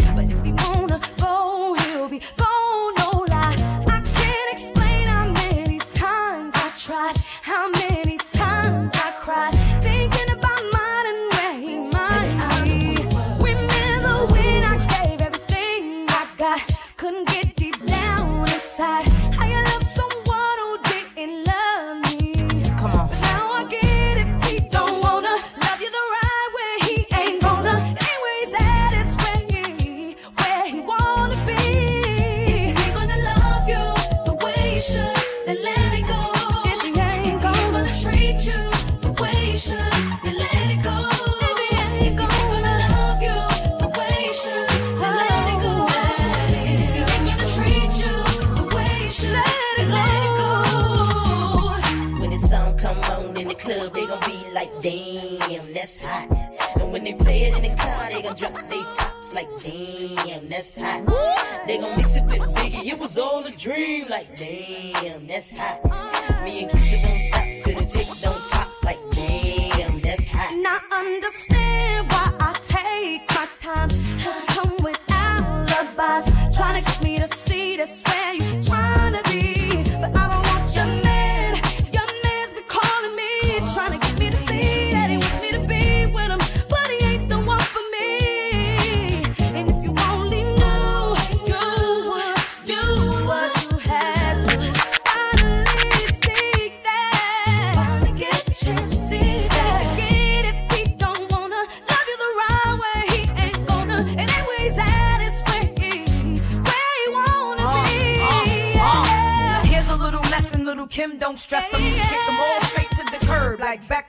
That's 65.49 65.59
hot. 65.59 66.00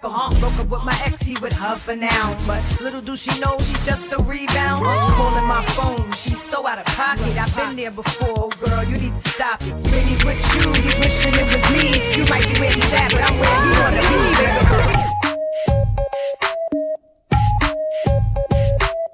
Beckham. 0.02 0.40
Broke 0.40 0.58
up 0.58 0.68
with 0.68 0.84
my 0.84 0.92
ex, 1.04 1.22
he 1.22 1.36
with 1.40 1.52
her 1.54 1.76
for 1.76 1.96
now. 1.96 2.36
But 2.46 2.62
little 2.80 3.00
do 3.00 3.16
she 3.16 3.30
know 3.40 3.56
she's 3.58 3.84
just 3.84 4.12
a 4.12 4.18
rebound. 4.24 4.84
Calling 4.84 5.46
my 5.46 5.62
phone, 5.62 6.10
she's 6.12 6.42
so 6.42 6.66
out 6.66 6.78
of 6.78 6.86
pocket. 6.86 7.36
I've 7.38 7.54
been 7.56 7.76
there 7.76 7.90
before, 7.90 8.48
girl, 8.64 8.84
you 8.84 8.96
need 8.98 9.14
to 9.14 9.28
stop 9.30 9.62
it. 9.62 9.72
When 9.72 10.02
he's 10.06 10.24
with 10.24 10.40
you, 10.54 10.72
he's 10.82 10.98
wishing 10.98 11.34
it 11.34 11.46
was 11.52 11.64
me. 11.72 11.86
You 12.16 12.24
might 12.28 12.46
be 12.52 12.60
where 12.60 12.72
he's 12.72 12.92
at, 12.92 13.12
but 13.12 13.22
I'm 13.22 13.38
where 13.38 13.60
he 13.62 13.70
wanna 13.80 14.02
be. 14.08 15.22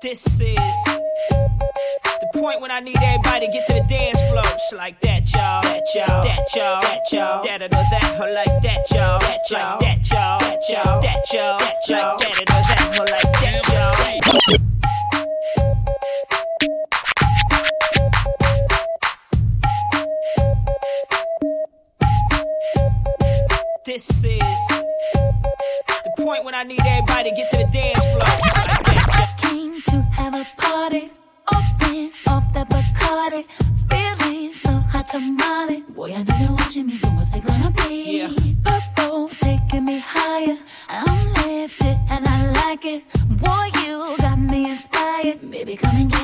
This 0.00 0.24
is 0.40 0.56
the 2.20 2.28
point 2.34 2.60
when 2.60 2.70
I 2.70 2.80
need 2.80 2.96
everybody 3.02 3.46
to 3.46 3.52
get 3.52 3.66
to 3.66 3.74
the 3.74 3.84
dance 3.88 4.17
Like 4.76 5.00
that, 5.00 5.32
y'all. 5.32 5.62
That 5.62 5.82
y'all. 5.94 6.22
That 6.22 6.54
y'all. 6.54 6.82
That 6.82 7.12
y'all. 7.12 7.42
That 7.42 7.60
like 8.20 8.62
that, 8.62 8.90
y'all. 8.90 9.18
That 9.20 9.50
y'all. 9.50 9.78
That 9.80 10.10
y'all. 10.10 10.38
That 10.40 10.68
y'all. 10.68 11.00
That 11.00 11.32
y'all. 11.32 11.58
That 11.58 11.88
y'all. 11.88 12.18
That 12.18 12.34
that. 12.36 12.46
That, 12.46 13.64
y'all. 13.68 14.08
This 23.84 24.24
is 24.24 24.38
the 26.04 26.10
point 26.18 26.44
when 26.44 26.54
I 26.54 26.62
need 26.64 26.80
everybody 26.86 27.30
to 27.30 27.36
get 27.36 27.50
to 27.50 27.56
the 27.56 27.64
dance 27.72 28.12
floor. 28.12 28.26
That. 28.84 29.08
Came 29.38 29.72
to 29.72 30.02
have 30.12 30.34
a 30.34 30.44
party, 30.60 31.10
open 31.50 32.10
off 32.28 32.52
the 32.52 32.66
Bacardi, 32.68 33.46
tamale. 35.18 35.82
Boy, 35.88 36.14
I 36.14 36.22
know 36.22 36.34
you're 36.40 36.52
watching 36.52 36.86
me, 36.86 36.92
so 36.92 37.08
what's 37.08 37.34
it 37.34 37.44
gonna 37.44 37.70
be? 37.82 38.56
Purple 38.64 39.28
taking 39.28 39.84
me 39.84 40.00
higher, 40.00 40.58
I'm 40.88 41.32
lifted 41.34 41.98
and 42.10 42.26
I 42.26 42.52
like 42.52 42.84
it. 42.84 43.04
Boy, 43.28 43.66
you 43.82 44.16
got 44.18 44.38
me 44.38 44.64
inspired. 44.70 45.50
Baby, 45.50 45.76
come 45.76 45.96
and 45.96 46.10
get 46.10 46.17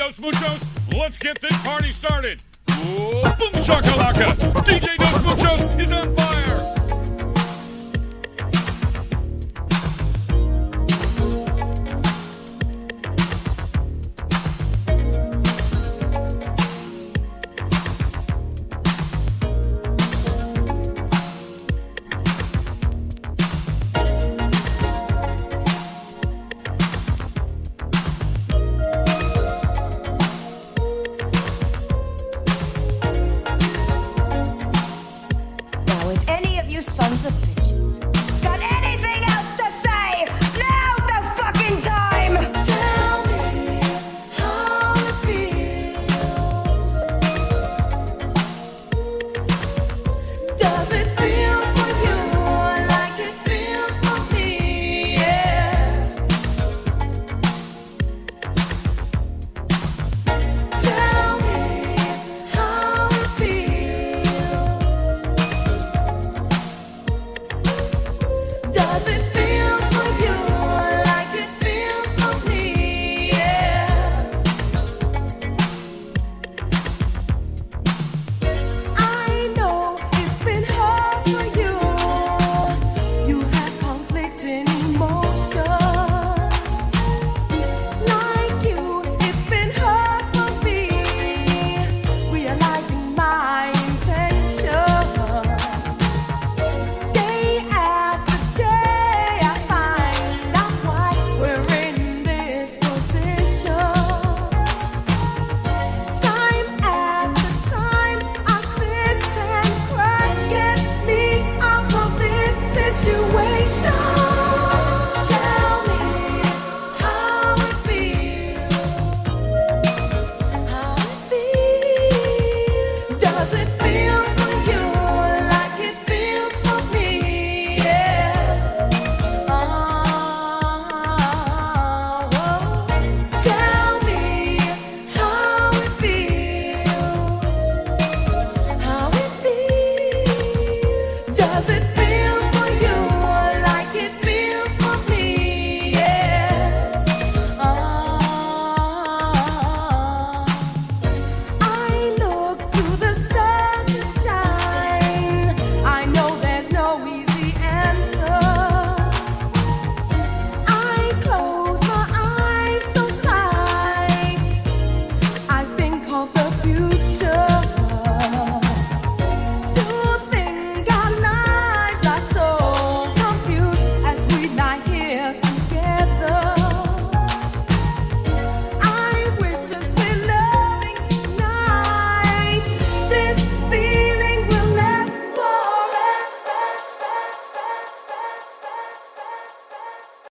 Dos 0.00 0.18
Muchoz. 0.18 0.60
Let's 0.94 1.18
get 1.18 1.38
this 1.42 1.56
party 1.62 1.92
started. 1.92 2.42
Boom 2.66 3.52
shakalaka! 3.62 4.34
DJ 4.64 4.96
Dos 4.96 5.22
Muchoz 5.24 5.69